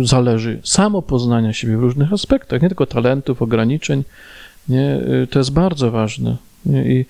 y, 0.00 0.06
zależy. 0.06 0.60
Samo 0.64 1.02
poznania 1.02 1.52
siebie 1.52 1.76
w 1.76 1.80
różnych 1.80 2.12
aspektach, 2.12 2.62
nie 2.62 2.68
tylko 2.68 2.86
talentów, 2.86 3.42
ograniczeń, 3.42 4.04
nie? 4.68 4.96
Y, 5.22 5.26
To 5.30 5.38
jest 5.38 5.52
bardzo 5.52 5.90
ważne. 5.90 6.36
Nie? 6.66 6.82
I 7.00 7.06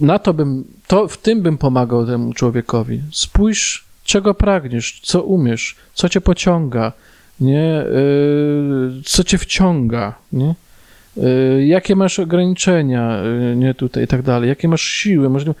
na 0.00 0.18
to 0.18 0.34
bym, 0.34 0.64
to, 0.86 1.08
w 1.08 1.18
tym 1.18 1.42
bym 1.42 1.58
pomagał 1.58 2.06
temu 2.06 2.32
człowiekowi. 2.32 3.00
Spójrz, 3.12 3.84
czego 4.04 4.34
pragniesz, 4.34 5.00
co 5.02 5.22
umiesz, 5.22 5.76
co 5.94 6.08
cię 6.08 6.20
pociąga, 6.20 6.92
nie? 7.40 7.82
Y, 7.82 9.02
co 9.04 9.24
cię 9.24 9.38
wciąga, 9.38 10.14
nie? 10.32 10.54
Y, 11.24 11.66
jakie 11.66 11.96
masz 11.96 12.18
ograniczenia, 12.18 13.22
y, 13.52 13.56
nie 13.56 13.74
tutaj 13.74 14.04
i 14.04 14.06
tak 14.06 14.22
dalej, 14.22 14.48
jakie 14.48 14.68
masz 14.68 14.82
siły, 14.82 15.28
możliwe. 15.28 15.54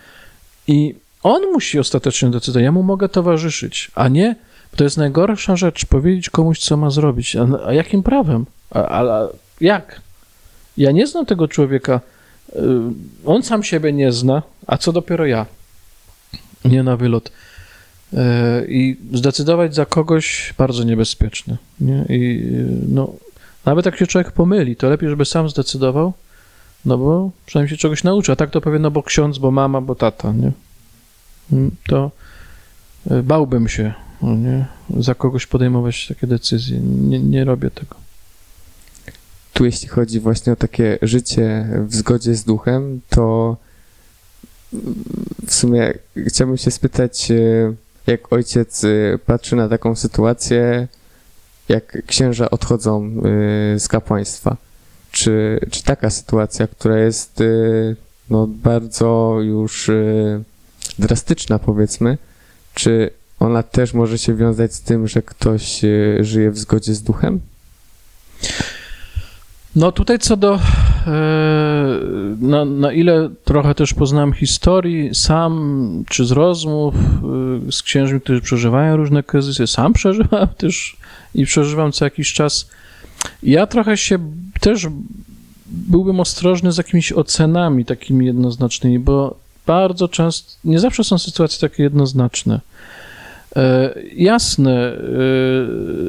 I 0.68 0.94
on 1.22 1.42
musi 1.52 1.78
ostatecznie 1.78 2.30
decydować. 2.30 2.64
Ja 2.64 2.72
mu 2.72 2.82
mogę 2.82 3.08
towarzyszyć, 3.08 3.90
a 3.94 4.08
nie, 4.08 4.36
to 4.76 4.84
jest 4.84 4.96
najgorsza 4.96 5.56
rzecz, 5.56 5.86
powiedzieć 5.86 6.30
komuś, 6.30 6.58
co 6.58 6.76
ma 6.76 6.90
zrobić. 6.90 7.36
A, 7.36 7.46
a 7.66 7.72
jakim 7.72 8.02
prawem? 8.02 8.46
A, 8.70 8.88
a, 8.88 9.04
a 9.04 9.28
jak? 9.60 10.00
Ja 10.76 10.90
nie 10.90 11.06
znam 11.06 11.26
tego 11.26 11.48
człowieka. 11.48 12.00
Y, 12.56 12.60
On 13.24 13.42
sam 13.42 13.62
siebie 13.62 13.92
nie 13.92 14.12
zna, 14.12 14.42
a 14.66 14.78
co 14.78 14.92
dopiero 14.92 15.26
ja? 15.26 15.46
Nie 16.64 16.82
na 16.82 16.96
wylot. 16.96 17.32
I 18.68 18.96
zdecydować 19.12 19.74
za 19.74 19.86
kogoś 19.86 20.54
bardzo 20.58 20.84
niebezpieczne. 20.84 21.56
Nie? 21.80 22.04
I 22.08 22.50
no, 22.88 23.12
nawet 23.64 23.86
jak 23.86 23.96
się 23.96 24.06
człowiek 24.06 24.32
pomyli, 24.32 24.76
to 24.76 24.88
lepiej, 24.90 25.08
żeby 25.10 25.24
sam 25.24 25.48
zdecydował, 25.50 26.12
no 26.84 26.98
bo 26.98 27.30
przynajmniej 27.46 27.70
się 27.76 27.80
czegoś 27.80 28.04
nauczy. 28.04 28.32
A 28.32 28.36
tak 28.36 28.50
to 28.50 28.60
powie, 28.60 28.78
no 28.78 28.90
bo 28.90 29.02
ksiądz, 29.02 29.38
bo 29.38 29.50
mama, 29.50 29.80
bo 29.80 29.94
tata, 29.94 30.32
nie? 30.32 30.52
Mm, 31.52 31.70
To 31.88 32.10
y, 33.10 33.22
bałbym 33.22 33.68
się, 33.68 33.94
no 34.22 34.34
nie? 34.36 34.66
Za 34.98 35.14
kogoś 35.14 35.46
podejmować 35.46 36.08
takie 36.08 36.26
decyzje. 36.26 36.80
Nie, 36.80 37.18
nie 37.20 37.44
robię 37.44 37.70
tego. 37.70 37.96
tu 39.52 39.64
jeśli 39.64 39.88
chodzi 39.88 40.20
właśnie 40.20 40.52
o 40.52 40.56
takie 40.56 40.98
życie 41.02 41.68
w 41.88 41.94
zgodzie 41.94 42.34
z 42.34 42.44
duchem, 42.44 43.00
to 43.08 43.56
w 45.46 45.54
sumie 45.54 45.92
chciałbym 46.26 46.56
się 46.56 46.70
spytać, 46.70 47.30
e, 47.30 47.72
jak 48.06 48.32
ojciec 48.32 48.84
e, 48.84 49.18
patrzy 49.26 49.56
na 49.56 49.68
taką 49.68 49.96
sytuację, 49.96 50.88
jak 51.70 52.06
księża 52.06 52.50
odchodzą 52.50 53.04
e, 53.04 53.78
z 53.78 53.88
kapłaństwa. 53.88 54.56
Czy, 55.12 55.60
czy 55.70 55.82
taka 55.82 56.10
sytuacja, 56.10 56.66
która 56.66 56.98
jest 56.98 57.42
no, 58.30 58.46
bardzo 58.46 59.36
już 59.40 59.90
drastyczna, 60.98 61.58
powiedzmy, 61.58 62.18
czy 62.74 63.10
ona 63.40 63.62
też 63.62 63.94
może 63.94 64.18
się 64.18 64.34
wiązać 64.34 64.74
z 64.74 64.80
tym, 64.80 65.08
że 65.08 65.22
ktoś 65.22 65.80
żyje 66.20 66.50
w 66.50 66.58
zgodzie 66.58 66.94
z 66.94 67.02
duchem? 67.02 67.40
No 69.76 69.92
tutaj 69.92 70.18
co 70.18 70.36
do 70.36 70.58
na, 72.40 72.64
na 72.64 72.92
ile 72.92 73.30
trochę 73.44 73.74
też 73.74 73.94
poznałem 73.94 74.32
historii 74.32 75.14
sam, 75.14 76.04
czy 76.08 76.24
z 76.24 76.30
rozmów 76.30 76.94
e, 76.94 77.72
z 77.72 77.82
księżmi, 77.82 78.20
którzy 78.20 78.40
przeżywają 78.40 78.96
różne 78.96 79.22
kryzysy, 79.22 79.66
sam 79.66 79.92
przeżywam 79.92 80.48
też 80.58 80.96
i 81.34 81.46
przeżywam 81.46 81.92
co 81.92 82.04
jakiś 82.04 82.32
czas. 82.32 82.68
Ja 83.42 83.66
trochę 83.66 83.96
się 83.96 84.18
też 84.60 84.86
byłbym 85.66 86.20
ostrożny 86.20 86.72
z 86.72 86.78
jakimiś 86.78 87.12
ocenami 87.12 87.84
takimi 87.84 88.26
jednoznacznymi, 88.26 88.98
bo 88.98 89.36
bardzo 89.66 90.08
często, 90.08 90.52
nie 90.64 90.80
zawsze 90.80 91.04
są 91.04 91.18
sytuacje 91.18 91.68
takie 91.68 91.82
jednoznaczne. 91.82 92.60
E, 93.56 93.94
jasne, 94.16 94.92
e, 94.92 94.98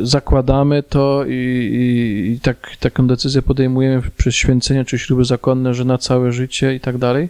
zakładamy 0.01 0.83
to 0.83 1.25
i, 1.25 1.33
i, 1.33 2.31
i, 2.31 2.39
tak, 2.39 2.75
taką 2.79 3.07
decyzję 3.07 3.41
podejmujemy 3.41 4.01
przez 4.17 4.35
święcenie 4.35 4.85
czy 4.85 4.99
śruby 4.99 5.25
zakonne, 5.25 5.73
że 5.73 5.85
na 5.85 5.97
całe 5.97 6.31
życie 6.31 6.75
i 6.75 6.79
tak 6.79 6.97
dalej, 6.97 7.29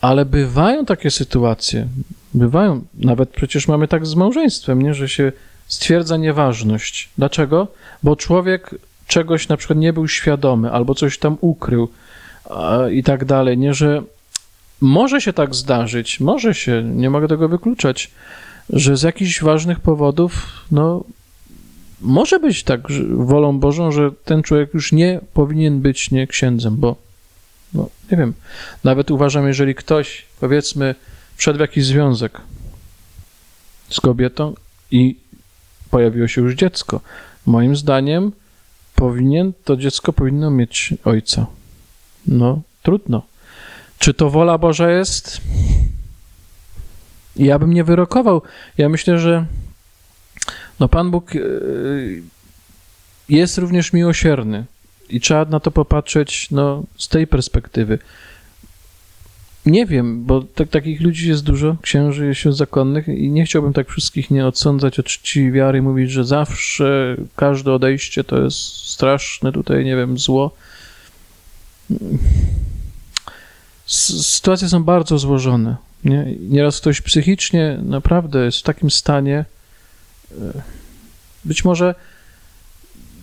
ale 0.00 0.24
bywają 0.24 0.84
takie 0.84 1.10
sytuacje, 1.10 1.86
bywają, 2.34 2.84
nawet 2.94 3.30
przecież 3.30 3.68
mamy 3.68 3.88
tak 3.88 4.06
z 4.06 4.14
małżeństwem, 4.14 4.82
nie, 4.82 4.94
że 4.94 5.08
się 5.08 5.32
stwierdza 5.66 6.16
nieważność. 6.16 7.08
Dlaczego? 7.18 7.68
Bo 8.02 8.16
człowiek 8.16 8.74
czegoś 9.06 9.48
na 9.48 9.56
przykład 9.56 9.78
nie 9.78 9.92
był 9.92 10.08
świadomy 10.08 10.70
albo 10.70 10.94
coś 10.94 11.18
tam 11.18 11.36
ukrył 11.40 11.88
i 12.92 13.02
tak 13.02 13.24
dalej, 13.24 13.58
nie, 13.58 13.74
że 13.74 14.02
może 14.80 15.20
się 15.20 15.32
tak 15.32 15.54
zdarzyć, 15.54 16.20
może 16.20 16.54
się, 16.54 16.82
nie 16.84 17.10
mogę 17.10 17.28
tego 17.28 17.48
wykluczać, 17.48 18.10
że 18.70 18.96
z 18.96 19.02
jakichś 19.02 19.42
ważnych 19.42 19.80
powodów, 19.80 20.46
no, 20.70 21.04
może 22.00 22.40
być 22.40 22.62
tak 22.64 22.88
że 22.88 23.04
wolą 23.04 23.58
Bożą, 23.58 23.92
że 23.92 24.10
ten 24.24 24.42
człowiek 24.42 24.74
już 24.74 24.92
nie 24.92 25.20
powinien 25.34 25.80
być 25.80 26.10
nie 26.10 26.26
księdzem, 26.26 26.76
bo, 26.76 26.96
no, 27.74 27.88
nie 28.12 28.18
wiem, 28.18 28.34
nawet 28.84 29.10
uważam, 29.10 29.46
jeżeli 29.46 29.74
ktoś, 29.74 30.26
powiedzmy, 30.40 30.94
wszedł 31.36 31.56
w 31.56 31.60
jakiś 31.60 31.84
związek 31.84 32.40
z 33.90 34.00
kobietą 34.00 34.54
i 34.90 35.16
pojawiło 35.90 36.28
się 36.28 36.40
już 36.40 36.54
dziecko, 36.54 37.00
moim 37.46 37.76
zdaniem 37.76 38.32
powinien, 38.94 39.52
to 39.64 39.76
dziecko 39.76 40.12
powinno 40.12 40.50
mieć 40.50 40.94
ojca. 41.04 41.46
No, 42.26 42.60
trudno. 42.82 43.22
Czy 43.98 44.14
to 44.14 44.30
wola 44.30 44.58
Boża 44.58 44.90
jest? 44.90 45.40
Ja 47.38 47.58
bym 47.58 47.74
nie 47.74 47.84
wyrokował. 47.84 48.42
Ja 48.78 48.88
myślę, 48.88 49.18
że 49.18 49.46
no 50.80 50.88
Pan 50.88 51.10
Bóg 51.10 51.36
e, 51.36 51.40
jest 53.28 53.58
również 53.58 53.92
miłosierny 53.92 54.64
i 55.08 55.20
trzeba 55.20 55.44
na 55.44 55.60
to 55.60 55.70
popatrzeć 55.70 56.50
no, 56.50 56.82
z 56.96 57.08
tej 57.08 57.26
perspektywy. 57.26 57.98
Nie 59.66 59.86
wiem, 59.86 60.24
bo 60.24 60.42
tak, 60.42 60.68
takich 60.68 61.00
ludzi 61.00 61.28
jest 61.28 61.44
dużo, 61.44 61.76
księży 61.82 62.26
jest 62.26 62.58
zakonnych 62.58 63.08
i 63.08 63.30
nie 63.30 63.44
chciałbym 63.44 63.72
tak 63.72 63.88
wszystkich 63.88 64.30
nie 64.30 64.46
odsądzać 64.46 64.98
od 64.98 65.06
czci 65.06 65.52
wiary, 65.52 65.82
mówić, 65.82 66.10
że 66.10 66.24
zawsze 66.24 67.16
każde 67.36 67.72
odejście 67.72 68.24
to 68.24 68.42
jest 68.42 68.58
straszne 68.90 69.52
tutaj, 69.52 69.84
nie 69.84 69.96
wiem, 69.96 70.18
zło. 70.18 70.50
Sytuacje 73.86 74.68
są 74.68 74.84
bardzo 74.84 75.18
złożone. 75.18 75.76
Nie? 76.06 76.26
Nieraz 76.40 76.80
ktoś 76.80 77.00
psychicznie 77.00 77.78
naprawdę 77.82 78.44
jest 78.44 78.58
w 78.58 78.62
takim 78.62 78.90
stanie, 78.90 79.44
e, 80.32 80.34
być 81.44 81.64
może 81.64 81.94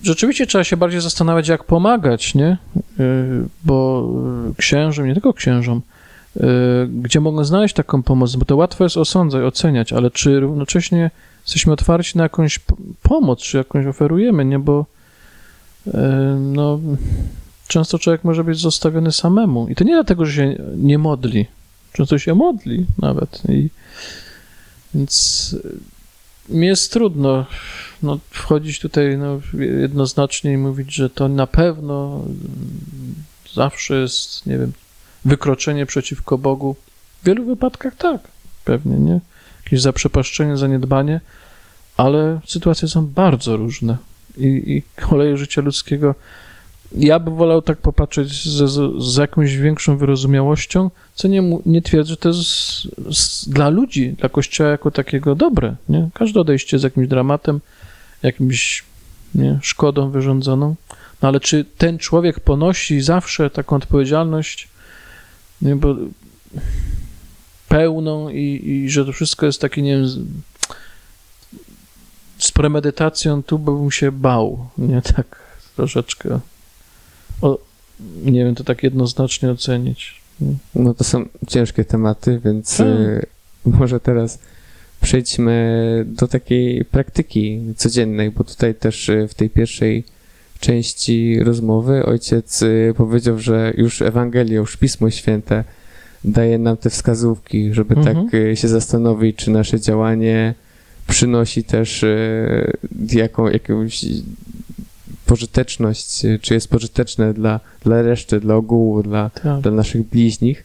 rzeczywiście 0.03 0.47
trzeba 0.47 0.63
się 0.63 0.77
bardziej 0.77 1.01
zastanawiać, 1.01 1.47
jak 1.47 1.63
pomagać, 1.63 2.35
nie? 2.35 2.47
E, 2.47 2.57
bo 3.63 4.09
księżom, 4.57 5.07
nie 5.07 5.13
tylko 5.13 5.33
księżom, 5.33 5.81
e, 6.37 6.43
gdzie 6.87 7.19
mogą 7.19 7.43
znaleźć 7.43 7.75
taką 7.75 8.03
pomoc, 8.03 8.35
bo 8.35 8.45
to 8.45 8.55
łatwo 8.55 8.83
jest 8.83 8.97
osądzać, 8.97 9.43
oceniać, 9.43 9.93
ale 9.93 10.11
czy 10.11 10.39
równocześnie 10.39 11.11
jesteśmy 11.45 11.73
otwarci 11.73 12.17
na 12.17 12.23
jakąś 12.23 12.59
pomoc, 13.03 13.39
czy 13.39 13.57
jakąś 13.57 13.85
oferujemy, 13.85 14.45
nie? 14.45 14.59
Bo 14.59 14.85
no, 16.39 16.79
często 17.67 17.99
człowiek 17.99 18.23
może 18.23 18.43
być 18.43 18.59
zostawiony 18.59 19.11
samemu. 19.11 19.67
I 19.67 19.75
to 19.75 19.83
nie 19.83 19.93
dlatego, 19.93 20.25
że 20.25 20.33
się 20.33 20.55
nie 20.77 20.97
modli, 20.97 21.45
często 21.93 22.19
się 22.19 22.35
modli 22.35 22.85
nawet. 22.99 23.41
I, 23.49 23.69
więc 24.93 25.55
mi 26.49 26.67
jest 26.67 26.93
trudno 26.93 27.45
no, 28.03 28.19
wchodzić 28.29 28.79
tutaj 28.79 29.17
no, 29.17 29.39
jednoznacznie 29.59 30.53
i 30.53 30.57
mówić, 30.57 30.93
że 30.93 31.09
to 31.09 31.27
na 31.27 31.47
pewno 31.47 32.25
zawsze 33.53 33.95
jest, 33.95 34.45
nie 34.45 34.57
wiem, 34.57 34.73
wykroczenie 35.25 35.85
przeciwko 35.85 36.37
Bogu. 36.37 36.75
W 37.21 37.25
wielu 37.25 37.45
wypadkach 37.45 37.95
tak, 37.95 38.21
pewnie, 38.65 38.97
nie? 38.97 39.19
Jakieś 39.63 39.81
zaprzepaszczenie, 39.81 40.57
zaniedbanie, 40.57 41.21
ale 41.97 42.39
sytuacje 42.45 42.87
są 42.87 43.05
bardzo 43.05 43.57
różne 43.57 43.97
i, 44.37 44.45
i 44.45 44.83
koleje 45.01 45.37
życia 45.37 45.61
ludzkiego 45.61 46.15
ja 46.95 47.19
bym 47.19 47.35
wolał 47.35 47.61
tak 47.61 47.77
popatrzeć 47.77 48.43
z, 48.43 49.03
z 49.03 49.17
jakąś 49.17 49.57
większą 49.57 49.97
wyrozumiałością, 49.97 50.89
co 51.15 51.27
nie, 51.27 51.59
nie 51.65 51.81
twierdzę, 51.81 52.09
że 52.09 52.17
to 52.17 52.29
jest 52.29 52.47
z, 53.11 53.49
dla 53.49 53.69
ludzi, 53.69 54.15
dla 54.19 54.29
Kościoła 54.29 54.69
jako 54.69 54.91
takiego 54.91 55.35
dobre. 55.35 55.75
Nie? 55.89 56.09
Każde 56.13 56.39
odejście 56.39 56.79
z 56.79 56.83
jakimś 56.83 57.07
dramatem, 57.07 57.61
jakimś 58.23 58.83
nie, 59.35 59.59
szkodą 59.61 60.09
wyrządzoną. 60.09 60.75
No 61.21 61.27
ale 61.27 61.39
czy 61.39 61.65
ten 61.77 61.97
człowiek 61.97 62.39
ponosi 62.39 63.01
zawsze 63.01 63.49
taką 63.49 63.75
odpowiedzialność, 63.75 64.67
nie, 65.61 65.75
bo 65.75 65.95
pełną 67.67 68.29
i, 68.29 68.61
i 68.65 68.89
że 68.89 69.05
to 69.05 69.11
wszystko 69.11 69.45
jest 69.45 69.61
takie, 69.61 69.81
nie 69.81 69.91
wiem, 69.91 70.07
z, 70.07 70.19
z 72.37 72.51
premedytacją, 72.51 73.43
tu 73.43 73.59
bym 73.59 73.91
się 73.91 74.11
bał, 74.11 74.69
nie, 74.77 75.01
tak 75.15 75.39
troszeczkę 75.75 76.39
o, 77.43 77.57
nie 78.25 78.45
wiem, 78.45 78.55
to 78.55 78.63
tak 78.63 78.83
jednoznacznie 78.83 79.51
ocenić. 79.51 80.21
No 80.75 80.93
to 80.93 81.03
są 81.03 81.25
ciężkie 81.47 81.85
tematy, 81.85 82.41
więc 82.45 82.77
tak. 82.77 82.87
y, 82.87 83.25
może 83.65 83.99
teraz 83.99 84.39
przejdźmy 85.01 86.05
do 86.07 86.27
takiej 86.27 86.85
praktyki 86.85 87.61
codziennej, 87.77 88.31
bo 88.31 88.43
tutaj 88.43 88.75
też 88.75 89.09
y, 89.09 89.27
w 89.27 89.33
tej 89.33 89.49
pierwszej 89.49 90.03
części 90.59 91.39
rozmowy 91.43 92.05
ojciec 92.05 92.61
y, 92.61 92.93
powiedział, 92.97 93.39
że 93.39 93.73
już 93.77 94.01
Ewangelia, 94.01 94.55
już 94.55 94.77
Pismo 94.77 95.09
Święte 95.09 95.63
daje 96.23 96.57
nam 96.57 96.77
te 96.77 96.89
wskazówki, 96.89 97.73
żeby 97.73 97.95
tak 97.95 98.17
mhm. 98.17 98.55
się 98.55 98.67
zastanowić, 98.67 99.35
czy 99.35 99.51
nasze 99.51 99.79
działanie 99.79 100.53
przynosi 101.07 101.63
też 101.63 102.05
jaką, 103.11 103.49
jakąś 103.49 104.05
pożyteczność, 105.25 106.21
czy 106.41 106.53
jest 106.53 106.67
pożyteczne 106.67 107.33
dla, 107.33 107.59
dla 107.83 108.01
reszty, 108.01 108.39
dla 108.39 108.55
ogółu, 108.55 109.03
dla, 109.03 109.29
tak. 109.29 109.61
dla 109.61 109.71
naszych 109.71 110.09
bliźnich, 110.09 110.63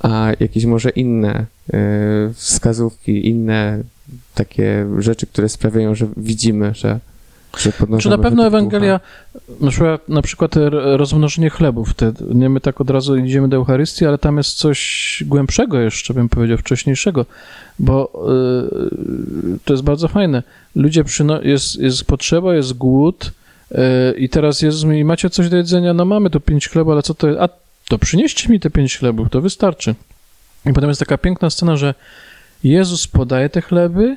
a 0.00 0.28
jakieś 0.40 0.64
może 0.64 0.90
inne 0.90 1.46
y, 1.74 2.34
wskazówki, 2.34 3.28
inne 3.28 3.82
takie 4.34 4.86
rzeczy, 4.98 5.26
które 5.26 5.48
sprawiają, 5.48 5.94
że 5.94 6.06
widzimy, 6.16 6.74
że, 6.74 7.00
Czy 7.98 8.08
na 8.08 8.18
pewno 8.18 8.46
Ewangelia, 8.46 9.00
na 9.60 9.70
przykład, 9.70 10.08
na 10.08 10.22
przykład 10.22 10.52
rozmnożenie 10.96 11.50
chlebów, 11.50 11.94
te, 11.94 12.12
nie 12.34 12.48
my 12.48 12.60
tak 12.60 12.80
od 12.80 12.90
razu 12.90 13.16
idziemy 13.16 13.48
do 13.48 13.56
Eucharystii, 13.56 14.06
ale 14.06 14.18
tam 14.18 14.36
jest 14.36 14.56
coś 14.56 15.22
głębszego 15.26 15.80
jeszcze, 15.80 16.14
bym 16.14 16.28
powiedział, 16.28 16.58
wcześniejszego, 16.58 17.26
bo 17.78 18.10
y, 19.54 19.58
to 19.64 19.72
jest 19.72 19.82
bardzo 19.82 20.08
fajne. 20.08 20.42
Ludzie, 20.74 21.04
przyno- 21.04 21.42
jest, 21.42 21.76
jest 21.76 22.04
potrzeba, 22.04 22.54
jest 22.54 22.72
głód, 22.72 23.32
I 24.18 24.28
teraz 24.28 24.62
Jezus 24.62 24.84
mówi, 24.84 25.04
macie 25.04 25.30
coś 25.30 25.48
do 25.48 25.56
jedzenia? 25.56 25.94
No 25.94 26.04
mamy 26.04 26.30
tu 26.30 26.40
pięć 26.40 26.68
chlebów, 26.68 26.92
ale 26.92 27.02
co 27.02 27.14
to 27.14 27.28
jest? 27.28 27.40
A 27.40 27.48
to 27.88 27.98
przynieście 27.98 28.48
mi 28.48 28.60
te 28.60 28.70
pięć 28.70 28.98
chlebów, 28.98 29.30
to 29.30 29.40
wystarczy. 29.40 29.94
I 30.66 30.72
potem 30.72 30.88
jest 30.88 31.00
taka 31.00 31.18
piękna 31.18 31.50
scena, 31.50 31.76
że 31.76 31.94
Jezus 32.64 33.06
podaje 33.06 33.48
te 33.48 33.60
chleby 33.60 34.16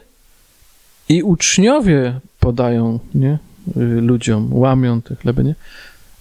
i 1.10 1.24
uczniowie 1.24 2.20
podają, 2.39 3.00
nie? 3.15 3.39
Y, 3.78 4.02
ludziom, 4.02 4.54
łamią 4.54 5.02
te 5.02 5.15
chleby, 5.15 5.43
nie? 5.43 5.56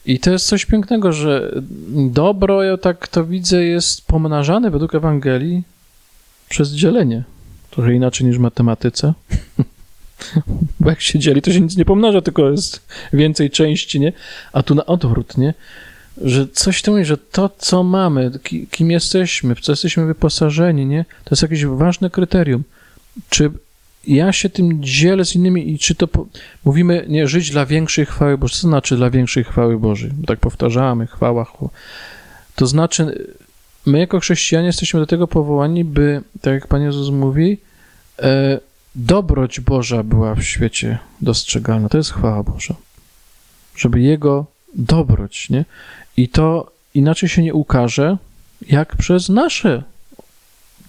I 0.06 0.20
to 0.20 0.30
jest 0.30 0.46
coś 0.46 0.66
pięknego, 0.66 1.12
że 1.12 1.52
dobro, 2.10 2.62
ja 2.62 2.76
tak 2.76 3.08
to 3.08 3.24
widzę, 3.24 3.64
jest 3.64 4.06
pomnażane 4.06 4.70
według 4.70 4.94
Ewangelii 4.94 5.62
przez 6.48 6.70
dzielenie. 6.70 7.22
Trochę 7.70 7.94
inaczej 7.94 8.26
niż 8.26 8.36
w 8.38 8.40
matematyce. 8.40 9.12
Bo 10.80 10.90
jak 10.90 11.00
się 11.00 11.18
dzieli, 11.18 11.42
to 11.42 11.52
się 11.52 11.60
nic 11.60 11.76
nie 11.76 11.84
pomnaża, 11.84 12.20
tylko 12.20 12.50
jest 12.50 12.80
więcej 13.12 13.50
części, 13.50 14.00
nie? 14.00 14.12
A 14.52 14.62
tu 14.62 14.74
na 14.74 14.86
odwrót, 14.86 15.38
nie? 15.38 15.54
Że 16.24 16.48
coś 16.48 16.82
to 16.82 16.92
mówi, 16.92 17.04
że 17.04 17.16
to, 17.16 17.50
co 17.58 17.82
mamy, 17.82 18.30
ki- 18.42 18.66
kim 18.70 18.90
jesteśmy, 18.90 19.54
w 19.54 19.60
co 19.60 19.72
jesteśmy 19.72 20.06
wyposażeni, 20.06 20.86
nie? 20.86 21.04
To 21.24 21.30
jest 21.30 21.42
jakieś 21.42 21.64
ważne 21.64 22.10
kryterium. 22.10 22.64
Czy 23.30 23.50
ja 24.06 24.32
się 24.32 24.50
tym 24.50 24.84
dzielę 24.84 25.24
z 25.24 25.34
innymi 25.34 25.70
i 25.70 25.78
czy 25.78 25.94
to 25.94 26.08
po... 26.08 26.26
mówimy, 26.64 27.04
nie, 27.08 27.28
żyć 27.28 27.50
dla 27.50 27.66
większej 27.66 28.06
chwały 28.06 28.38
Bożej. 28.38 28.56
Co 28.56 28.68
znaczy 28.68 28.96
dla 28.96 29.10
większej 29.10 29.44
chwały 29.44 29.78
Bożej? 29.78 30.10
Bo 30.14 30.26
tak 30.26 30.40
powtarzamy, 30.40 31.06
chwała, 31.06 31.44
chwała. 31.44 31.70
To 32.54 32.66
znaczy, 32.66 33.26
my 33.86 33.98
jako 33.98 34.20
chrześcijanie 34.20 34.66
jesteśmy 34.66 35.00
do 35.00 35.06
tego 35.06 35.28
powołani, 35.28 35.84
by, 35.84 36.20
tak 36.40 36.54
jak 36.54 36.66
Pan 36.66 36.82
Jezus 36.82 37.10
mówi, 37.10 37.58
e, 38.18 38.60
dobroć 38.96 39.60
Boża 39.60 40.02
była 40.02 40.34
w 40.34 40.42
świecie 40.42 40.98
dostrzegalna. 41.20 41.88
To 41.88 41.98
jest 41.98 42.12
chwała 42.12 42.42
Boża. 42.42 42.74
Żeby 43.76 44.00
Jego 44.00 44.46
dobroć, 44.74 45.50
nie? 45.50 45.64
I 46.16 46.28
to 46.28 46.72
inaczej 46.94 47.28
się 47.28 47.42
nie 47.42 47.54
ukaże, 47.54 48.16
jak 48.68 48.96
przez 48.96 49.28
nasze 49.28 49.82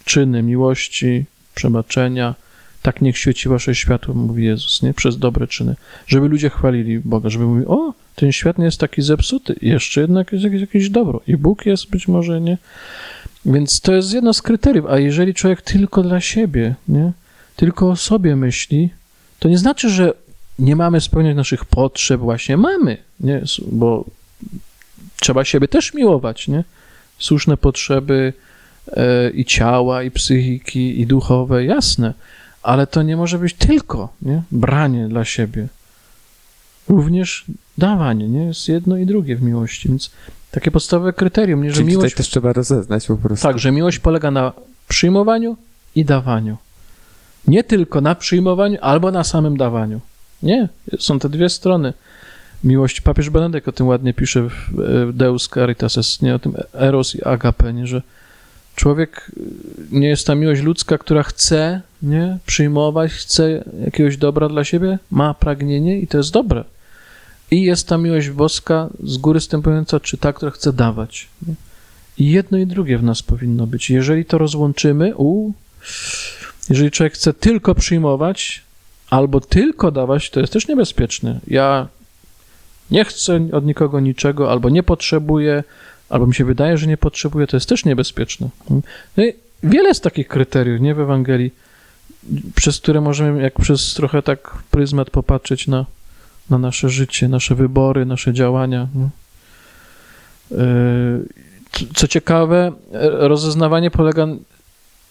czyny 0.06 0.43
miłości, 0.43 1.26
przebaczenia. 1.56 2.36
Tak 2.82 3.02
niech 3.02 3.17
świeci 3.17 3.50
wasze 3.50 3.76
światło, 3.76 4.13
mówi 4.13 4.46
Jezus, 4.46 4.82
nie? 4.82 4.93
Przez 4.93 5.17
dobre 5.17 5.48
czyny. 5.48 5.76
Żeby 6.08 6.28
ludzie 6.28 6.50
chwalili 6.50 7.00
Boga, 7.00 7.30
żeby 7.30 7.46
mówili, 7.46 7.67
o, 7.67 7.93
ten 8.15 8.32
świat 8.32 8.58
nie 8.58 8.65
jest 8.65 8.80
taki 8.80 9.02
zepsuty, 9.02 9.56
jeszcze 9.62 10.02
jednak 10.02 10.32
jest 10.32 10.43
jakieś, 10.43 10.62
jakieś 10.62 10.89
dobro. 10.89 11.22
I 11.28 11.38
Bóg 11.38 11.65
jest 11.65 11.89
być 11.89 12.08
może, 12.08 12.41
nie? 12.41 12.58
Więc 13.46 13.82
to 13.82 13.93
jest 13.93 14.13
jedno 14.13 14.34
z 14.34 14.41
kryteriów. 14.41 14.86
A 14.86 15.00
jeżeli 15.00 15.34
człowiek 15.34 15.62
tylko 15.62 16.04
dla 16.04 16.22
siebie, 16.22 16.76
nie? 16.88 17.12
Tylko 17.58 17.89
o 17.89 17.96
sobie 17.96 18.36
myśli, 18.36 18.89
to 19.39 19.50
nie 19.50 19.58
znaczy, 19.58 19.89
że 19.89 20.13
nie 20.60 20.76
mamy 20.76 21.02
spełniać 21.02 21.36
naszych 21.36 21.65
potrzeb. 21.65 22.22
Właśnie 22.22 22.58
mamy, 22.58 22.98
nie? 23.20 23.41
Bo 23.72 24.06
trzeba 25.20 25.46
siebie 25.46 25.67
też 25.67 25.93
miłować, 25.93 26.48
nie? 26.48 26.63
Słuszne 27.20 27.58
potrzeby 27.58 28.34
e, 28.88 29.30
i 29.30 29.46
ciała, 29.46 30.04
i 30.04 30.12
psychiki, 30.12 31.02
i 31.02 31.08
duchowe, 31.08 31.65
jasne. 31.65 32.13
Ale 32.63 32.88
to 32.88 33.04
nie 33.04 33.17
może 33.17 33.39
być 33.39 33.54
tylko, 33.54 34.13
nie? 34.22 34.41
Branie 34.52 35.08
dla 35.08 35.26
siebie. 35.26 35.67
Również 36.89 37.46
dawanie, 37.78 38.28
nie? 38.28 38.43
Jest 38.43 38.67
jedno 38.67 38.98
i 38.98 39.06
drugie 39.06 39.36
w 39.36 39.41
miłości, 39.41 39.89
więc 39.89 40.12
takie 40.52 40.72
podstawowe 40.72 41.13
kryterium, 41.13 41.63
nie? 41.63 41.70
Że 41.70 41.76
Czyli 41.76 41.88
miłość... 41.88 42.13
tutaj 42.13 42.17
też 42.17 42.30
trzeba 42.30 42.54
rozeznać 42.54 43.08
po 43.08 43.17
prostu. 43.17 43.48
Tak, 43.48 43.60
że 43.60 43.72
miłość 43.72 44.00
polega 44.00 44.32
na 44.32 44.54
przyjmowaniu 44.88 45.58
i 45.96 46.06
dawaniu. 46.06 46.58
Nie 47.47 47.63
tylko 47.63 48.01
na 48.01 48.15
przyjmowaniu 48.15 48.77
albo 48.81 49.12
na 49.12 49.23
samym 49.23 49.57
dawaniu. 49.57 49.99
Nie, 50.43 50.69
są 50.99 51.19
te 51.19 51.29
dwie 51.29 51.49
strony. 51.49 51.93
Miłość, 52.63 53.01
papież 53.01 53.29
Benedykt 53.29 53.67
o 53.67 53.71
tym 53.71 53.88
ładnie 53.88 54.13
pisze 54.13 54.41
w 54.41 55.13
Deus 55.13 55.49
Caritas 55.49 55.97
Est, 55.97 56.21
nie 56.21 56.36
o 56.36 56.39
tym 56.39 56.53
eros 56.73 57.15
i 57.15 57.23
agape, 57.23 57.73
nie, 57.73 57.88
że 57.88 58.01
człowiek 58.75 59.31
nie 59.91 60.07
jest 60.07 60.27
ta 60.27 60.36
miłość 60.36 60.62
ludzka, 60.62 60.97
która 60.97 61.23
chce 61.23 61.81
nie, 62.01 62.38
przyjmować, 62.45 63.12
chce 63.12 63.63
jakiegoś 63.86 64.17
dobra 64.17 64.49
dla 64.49 64.63
siebie, 64.63 64.99
ma 65.12 65.33
pragnienie 65.33 65.99
i 65.99 66.07
to 66.07 66.17
jest 66.17 66.31
dobre. 66.31 66.63
I 67.51 67.62
jest 67.62 67.88
ta 67.88 67.97
miłość 67.97 68.29
boska 68.29 68.89
z 69.03 69.17
góry 69.17 69.39
stępująca, 69.39 69.99
czy 69.99 70.17
ta, 70.17 70.33
która 70.33 70.51
chce 70.51 70.73
dawać. 70.73 71.27
Nie? 71.47 71.53
I 72.17 72.31
jedno 72.31 72.57
i 72.57 72.67
drugie 72.67 72.97
w 72.97 73.03
nas 73.03 73.21
powinno 73.21 73.67
być. 73.67 73.89
Jeżeli 73.89 74.25
to 74.25 74.38
rozłączymy, 74.38 75.13
u, 75.15 75.51
jeżeli 76.69 76.91
człowiek 76.91 77.13
chce 77.13 77.34
tylko 77.34 77.75
przyjmować 77.75 78.63
albo 79.10 79.41
tylko 79.41 79.91
dawać, 79.91 80.30
to 80.30 80.39
jest 80.39 80.53
też 80.53 80.67
niebezpieczne. 80.67 81.39
Ja 81.47 81.88
nie 82.91 83.06
chcę 83.06 83.47
od 83.51 83.65
nikogo 83.65 83.99
niczego, 83.99 84.51
albo 84.51 84.69
nie 84.69 84.84
potrzebuję, 84.84 85.63
albo 86.10 86.27
mi 86.27 86.36
się 86.36 86.45
wydaje, 86.45 86.77
że 86.77 86.88
nie 86.88 86.97
potrzebuję, 86.97 87.47
to 87.47 87.58
jest 87.58 87.69
też 87.69 87.86
niebezpieczne. 87.86 88.49
No 88.69 88.82
wiele 89.63 89.88
jest 89.88 90.03
takich 90.03 90.27
kryteriów, 90.27 90.82
nie 90.82 90.95
w 90.95 90.99
Ewangelii, 90.99 91.51
przez 92.56 92.80
które 92.80 93.01
możemy, 93.01 93.41
jak 93.41 93.60
przez 93.60 93.93
trochę 93.93 94.21
tak 94.21 94.58
pryzmat 94.71 95.10
popatrzeć 95.10 95.67
na, 95.67 95.86
na 96.49 96.58
nasze 96.58 96.89
życie, 96.89 97.27
nasze 97.27 97.56
wybory, 97.56 98.06
nasze 98.06 98.34
działania. 98.34 98.88
Co 101.95 102.08
ciekawe, 102.08 102.71
rozeznawanie 103.01 103.91
polega 103.91 104.27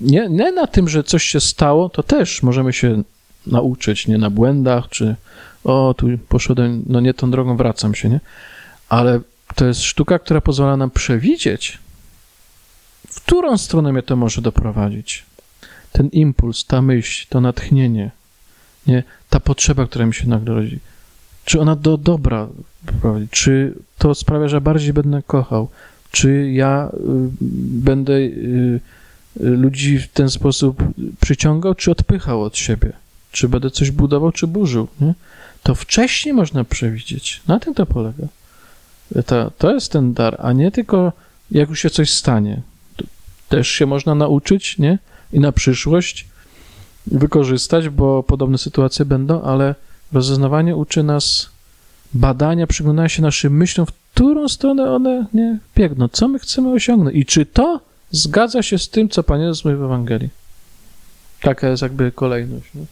nie, 0.00 0.28
nie 0.28 0.52
na 0.52 0.66
tym, 0.66 0.88
że 0.88 1.04
coś 1.04 1.24
się 1.24 1.40
stało, 1.40 1.88
to 1.88 2.02
też 2.02 2.42
możemy 2.42 2.72
się 2.72 3.02
nauczyć, 3.46 4.06
nie 4.06 4.18
na 4.18 4.30
błędach, 4.30 4.88
czy 4.88 5.16
o, 5.64 5.94
tu 5.96 6.06
poszedłem, 6.28 6.82
no 6.86 7.00
nie 7.00 7.14
tą 7.14 7.30
drogą, 7.30 7.56
wracam 7.56 7.94
się, 7.94 8.08
nie? 8.08 8.20
Ale 8.88 9.20
to 9.54 9.66
jest 9.66 9.82
sztuka, 9.82 10.18
która 10.18 10.40
pozwala 10.40 10.76
nam 10.76 10.90
przewidzieć, 10.90 11.78
w 13.08 13.20
którą 13.20 13.58
stronę 13.58 13.92
mnie 13.92 14.02
to 14.02 14.16
może 14.16 14.42
doprowadzić. 14.42 15.24
Ten 15.92 16.08
impuls, 16.08 16.64
ta 16.64 16.82
myśl, 16.82 17.26
to 17.28 17.40
natchnienie, 17.40 18.10
nie? 18.86 19.02
Ta 19.30 19.40
potrzeba, 19.40 19.86
która 19.86 20.06
mi 20.06 20.14
się 20.14 20.28
nagle 20.28 20.54
rodzi. 20.54 20.78
Czy 21.44 21.60
ona 21.60 21.76
do 21.76 21.96
dobra 21.96 22.48
prowadzi? 22.86 23.28
Czy 23.30 23.74
to 23.98 24.14
sprawia, 24.14 24.48
że 24.48 24.60
bardziej 24.60 24.92
będę 24.92 25.22
kochał? 25.26 25.68
Czy 26.10 26.50
ja 26.50 26.88
y, 26.94 26.98
będę 27.88 28.12
y, 28.12 28.80
ludzi 29.40 29.98
w 29.98 30.08
ten 30.08 30.30
sposób 30.30 30.82
przyciągał, 31.20 31.74
czy 31.74 31.90
odpychał 31.90 32.42
od 32.42 32.56
siebie? 32.56 32.92
Czy 33.32 33.48
będę 33.48 33.70
coś 33.70 33.90
budował, 33.90 34.32
czy 34.32 34.46
burzył? 34.46 34.88
Nie? 35.00 35.14
To 35.62 35.74
wcześniej 35.74 36.34
można 36.34 36.64
przewidzieć. 36.64 37.42
Na 37.46 37.60
tym 37.60 37.74
to 37.74 37.86
polega. 37.86 38.26
To, 39.26 39.50
to 39.58 39.74
jest 39.74 39.92
ten 39.92 40.14
dar, 40.14 40.36
a 40.38 40.52
nie 40.52 40.70
tylko 40.70 41.12
jak 41.50 41.68
już 41.68 41.80
się 41.80 41.90
coś 41.90 42.10
stanie. 42.10 42.62
Też 43.48 43.68
się 43.68 43.86
można 43.86 44.14
nauczyć, 44.14 44.78
nie? 44.78 44.98
I 45.32 45.40
na 45.40 45.52
przyszłość 45.52 46.26
wykorzystać, 47.06 47.88
bo 47.88 48.22
podobne 48.22 48.58
sytuacje 48.58 49.04
będą, 49.04 49.42
ale 49.42 49.74
rozeznawanie 50.12 50.76
uczy 50.76 51.02
nas 51.02 51.50
badania, 52.14 52.66
przyglądania 52.66 53.08
się 53.08 53.22
naszym 53.22 53.56
myślom, 53.56 53.86
w 53.86 53.92
którą 53.92 54.48
stronę 54.48 54.90
one 54.90 55.26
nie 55.34 55.58
biegną, 55.76 56.08
co 56.08 56.28
my 56.28 56.38
chcemy 56.38 56.72
osiągnąć 56.72 57.16
i 57.16 57.24
czy 57.24 57.46
to 57.46 57.80
zgadza 58.10 58.62
się 58.62 58.78
z 58.78 58.88
tym, 58.88 59.08
co 59.08 59.22
Pan 59.22 59.40
Jezus 59.40 59.64
mówi 59.64 59.76
w 59.76 59.82
Ewangelii. 59.82 60.28
Taka 61.40 61.68
jest 61.68 61.82
jakby 61.82 62.12
kolejność. 62.12 62.74
Nie? 62.74 62.84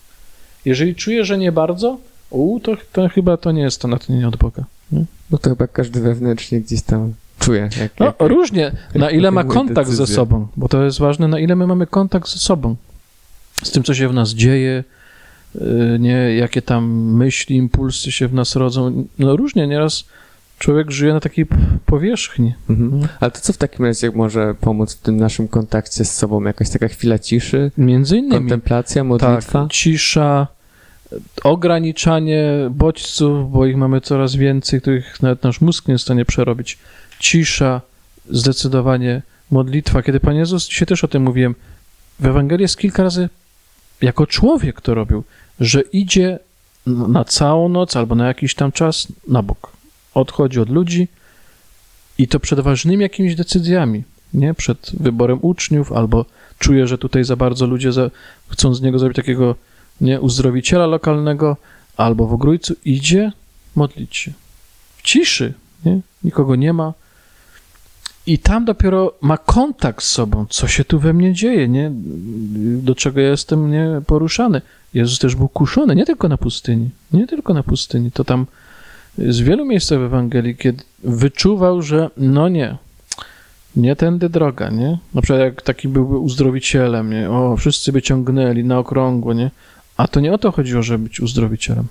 Jeżeli 0.65 0.95
czuję, 0.95 1.25
że 1.25 1.39
nie 1.39 1.53
bardzo, 1.53 1.99
u, 2.31 2.61
to, 2.61 2.77
to 2.93 3.09
chyba 3.09 3.37
to 3.37 3.53
nie 3.53 3.63
jest 3.63 3.81
to 3.81 3.89
natchnienie 3.89 4.29
od 4.29 4.37
Boga. 4.37 4.65
Nie? 4.93 5.05
No 5.31 5.39
to 5.39 5.51
chyba 5.51 5.67
każdy 5.67 6.01
wewnętrznie 6.01 6.61
gdzieś 6.61 6.83
tam 6.83 7.15
czuje. 7.39 7.69
Jak, 7.81 7.93
no 8.01 8.07
jak, 8.07 8.17
różnie, 8.19 8.73
na 8.95 9.11
ile 9.11 9.31
ma 9.31 9.45
kontakt 9.45 9.91
ze 9.91 9.97
decyzję. 9.97 10.17
sobą, 10.17 10.47
bo 10.57 10.69
to 10.69 10.85
jest 10.85 10.99
ważne, 10.99 11.29
na 11.29 11.39
ile 11.39 11.57
my 11.57 11.67
mamy 11.67 11.87
kontakt 11.87 12.29
ze 12.29 12.39
sobą, 12.39 12.77
z 13.63 13.71
tym, 13.71 13.83
co 13.83 13.95
się 13.95 14.09
w 14.09 14.15
nas 14.15 14.31
dzieje, 14.31 14.85
yy, 15.55 15.97
nie, 16.01 16.37
jakie 16.37 16.63
tam 16.63 16.85
myśli, 17.15 17.57
impulsy 17.57 18.13
się 18.13 18.29
w 18.29 18.35
nas 18.35 18.57
rodzą. 18.57 19.07
No 19.19 19.37
różnie, 19.37 19.67
nieraz 19.67 20.05
człowiek 20.59 20.91
żyje 20.91 21.13
na 21.13 21.21
takiej 21.21 21.47
powierzchni. 21.87 22.55
Mhm. 22.71 23.09
Ale 23.21 23.31
to 23.31 23.41
co 23.41 23.53
w 23.53 23.57
takim 23.57 23.85
razie 23.85 24.11
może 24.11 24.55
pomóc 24.61 24.95
w 24.95 25.01
tym 25.01 25.17
naszym 25.17 25.49
kontakcie 25.49 26.05
z 26.05 26.15
sobą? 26.15 26.45
Jakaś 26.45 26.71
taka 26.71 26.89
chwila 26.89 27.19
ciszy, 27.19 27.71
Między 27.79 28.17
innymi 28.17 28.41
kontemplacja, 28.41 29.05
modlitwa? 29.05 29.63
Tak, 29.63 29.73
cisza, 29.73 30.47
ograniczanie 31.45 32.49
bodźców, 32.71 33.53
bo 33.53 33.67
ich 33.67 33.77
mamy 33.77 34.01
coraz 34.01 34.37
więcej, 34.37 34.81
których 34.81 35.23
nawet 35.23 35.43
nasz 35.43 35.61
mózg 35.61 35.89
nie 35.89 35.93
jest 35.93 36.03
w 36.03 36.07
stanie 36.07 36.25
przerobić. 36.25 36.79
Cisza, 37.19 37.81
zdecydowanie 38.31 39.23
modlitwa. 39.51 40.03
Kiedy 40.03 40.21
Pan 40.21 40.37
Jezus, 40.37 40.69
dzisiaj 40.69 40.87
też 40.87 41.05
o 41.05 41.09
tym 41.09 41.23
mówiłem, 41.23 41.55
w 42.21 42.27
Ewangelii 42.27 42.63
jest 42.63 42.79
kilka 42.79 43.03
razy 43.03 43.29
jako 44.03 44.27
człowiek 44.27 44.81
to 44.81 44.95
robił, 44.95 45.25
że 45.61 45.81
idzie 45.81 46.39
na 46.87 47.25
całą 47.25 47.69
noc 47.69 47.97
albo 47.97 48.15
na 48.15 48.27
jakiś 48.27 48.55
tam 48.55 48.73
czas 48.73 49.09
na 49.29 49.43
bok. 49.43 49.73
Odchodzi 50.15 50.61
od 50.61 50.71
ludzi 50.71 51.09
i 52.19 52.29
to 52.29 52.41
przed 52.41 52.61
ważnymi 52.61 53.03
jakimiś 53.03 53.35
decyzjami, 53.35 54.03
nie? 54.35 54.55
Przed 54.55 54.91
wyborem 55.01 55.39
uczniów 55.43 55.93
albo 55.93 56.25
czuje, 56.59 56.87
że 56.87 56.99
tutaj 56.99 57.25
za 57.25 57.37
bardzo 57.37 57.67
ludzie 57.67 57.93
za, 57.93 58.11
chcą 58.49 58.75
z 58.75 58.83
niego 58.83 58.99
zrobić 58.99 59.17
takiego 59.17 59.55
nie, 60.01 60.21
uzdrowiciela 60.21 60.87
lokalnego, 60.87 61.57
albo 61.97 62.27
w 62.27 62.33
ogrójcu 62.33 62.75
idzie 62.85 63.33
modlić 63.77 64.17
się. 64.17 64.33
W 64.97 65.03
ciszy, 65.03 65.55
nie? 65.85 66.01
nikogo 66.25 66.57
nie 66.57 66.73
ma. 66.73 66.93
I 68.27 68.39
tam 68.39 68.65
dopiero 68.65 69.15
ma 69.21 69.39
kontakt 69.39 70.05
z 70.05 70.11
sobą, 70.11 70.47
co 70.51 70.69
się 70.69 70.85
tu 70.85 70.99
we 70.99 71.13
mnie 71.13 71.33
dzieje, 71.33 71.69
nie? 71.69 71.91
do 72.83 72.95
czego 72.95 73.21
ja 73.21 73.31
jestem 73.31 73.71
nie, 73.71 74.01
poruszany. 74.07 74.61
Jezus 74.95 75.19
też 75.19 75.35
był 75.35 75.49
kuszony, 75.49 75.95
nie 75.95 76.07
tylko 76.07 76.29
na 76.29 76.37
pustyni, 76.37 76.91
nie 77.13 77.27
tylko 77.27 77.55
na 77.55 77.63
pustyni. 77.63 78.11
To 78.11 78.25
tam 78.25 78.47
z 79.19 79.41
wielu 79.41 79.65
miejsc 79.65 79.89
w 79.89 79.93
Ewangelii, 79.93 80.57
kiedy 80.57 80.83
wyczuwał, 81.05 81.83
że 81.83 82.11
no 82.17 82.49
nie, 82.49 82.77
nie 83.77 83.97
tędy 83.97 84.29
droga, 84.29 84.71
nie? 84.71 84.99
Na 85.15 85.23
przykład 85.23 85.41
jak 85.41 85.63
taki 85.63 85.89
byłby 85.89 86.19
uzdrowicielem, 86.19 87.11
nie? 87.11 87.31
O, 87.31 87.57
wszyscy 87.57 87.93
by 87.93 88.03
ciągnęli 88.03 88.65
na 88.65 88.79
okrągło, 88.79 89.33
nie? 89.33 89.51
A 89.97 90.09
to 90.09 90.21
nie 90.21 90.33
o 90.33 90.39
to 90.39 90.53
chodziło, 90.53 90.83
żeby 90.83 91.05
być 91.05 91.21
uzdrowicielem. 91.21 91.87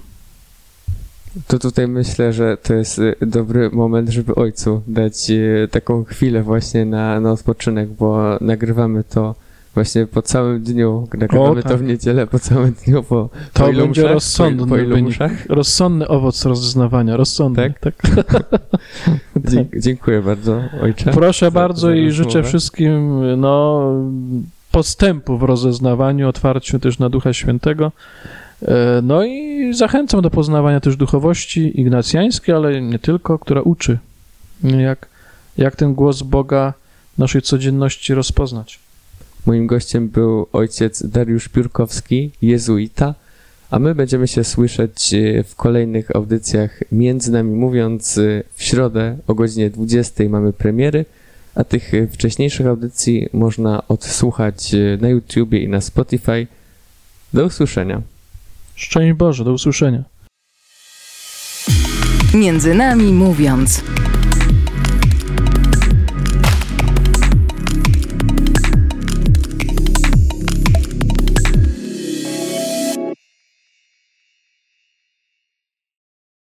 To 1.47 1.59
tutaj 1.59 1.87
myślę, 1.87 2.33
że 2.33 2.57
to 2.57 2.73
jest 2.73 2.99
y, 2.99 3.15
dobry 3.21 3.69
moment, 3.69 4.09
żeby 4.09 4.35
ojcu 4.35 4.81
dać 4.87 5.29
y, 5.29 5.67
taką 5.71 6.03
chwilę 6.03 6.43
właśnie 6.43 6.85
na, 6.85 7.19
na 7.19 7.31
odpoczynek, 7.31 7.89
bo 7.89 8.37
nagrywamy 8.41 9.03
to 9.03 9.35
właśnie 9.73 10.07
po 10.07 10.21
całym 10.21 10.63
dniu, 10.63 11.07
nagrywamy 11.13 11.49
O, 11.49 11.55
tak. 11.55 11.71
to 11.71 11.77
w 11.77 11.83
niedzielę 11.83 12.27
po 12.27 12.39
całym 12.39 12.71
dniu, 12.85 13.03
po, 13.03 13.29
To 13.53 13.63
po 13.63 13.69
ilu 13.69 13.81
będzie 13.81 14.01
mszach? 14.01 14.13
rozsądny 14.13 14.63
po, 14.63 14.69
po 14.69 14.77
ilu 14.77 14.97
mszach? 15.09 15.45
Rozsądny 15.49 16.07
owoc 16.07 16.45
rozeznawania, 16.45 17.17
rozsądny. 17.17 17.73
Tak? 17.79 17.93
Dzie- 19.49 19.65
dziękuję 19.77 20.21
bardzo, 20.21 20.61
ojcze. 20.81 21.11
Proszę 21.11 21.51
bardzo 21.51 21.91
i 21.91 22.11
życzę 22.11 22.43
wszystkim 22.43 23.21
no, 23.41 23.83
postępu 24.71 25.37
w 25.37 25.43
rozeznawaniu, 25.43 26.29
otwarciu 26.29 26.79
też 26.79 26.99
na 26.99 27.09
Ducha 27.09 27.33
Świętego. 27.33 27.91
E, 28.61 28.75
No 29.03 29.23
i 29.25 29.73
zachęcam 29.73 30.21
do 30.21 30.29
poznawania 30.29 30.79
też 30.79 30.97
duchowości 30.97 31.81
ignacjańskiej, 31.81 32.55
ale 32.55 32.81
nie 32.81 32.99
tylko, 32.99 33.39
która 33.39 33.61
uczy, 33.61 33.97
jak, 34.63 35.07
jak 35.57 35.75
ten 35.75 35.93
głos 35.93 36.21
Boga 36.21 36.73
w 37.15 37.17
naszej 37.17 37.41
codzienności 37.41 38.13
rozpoznać. 38.13 38.79
Moim 39.45 39.67
gościem 39.67 40.07
był 40.09 40.47
ojciec 40.53 41.07
Dariusz 41.07 41.49
Piórkowski, 41.49 42.31
jezuita, 42.41 43.15
a 43.73 43.79
my 43.79 43.95
będziemy 43.95 44.27
się 44.27 44.43
słyszeć 44.43 45.13
e, 45.13 45.43
w 45.43 45.55
kolejnych 45.55 46.15
audycjach 46.15 46.79
między 46.91 47.31
nami 47.31 47.55
mówiąc 47.55 48.17
e, 48.17 48.43
w 48.53 48.63
środę 48.63 49.17
o 49.27 49.35
godzinie 49.35 49.69
20 49.69 50.23
mamy 50.29 50.53
premiery, 50.53 51.05
a 51.55 51.63
tych 51.63 51.93
e, 51.93 52.07
wcześniejszych 52.07 52.67
audycji 52.67 53.29
można 53.33 53.87
odsłuchać 53.87 54.75
na 55.01 55.09
YouTubie 55.09 55.63
i 55.63 55.67
na 55.67 55.81
Spotify. 55.81 56.47
Do 57.33 57.45
usłyszenia. 57.45 58.01
Szczęść 58.75 59.13
Boże, 59.13 59.43
do 59.43 59.53
usłyszenia. 59.53 60.03
Między 62.33 62.73
nami 62.73 63.13
mówiąc. 63.13 63.83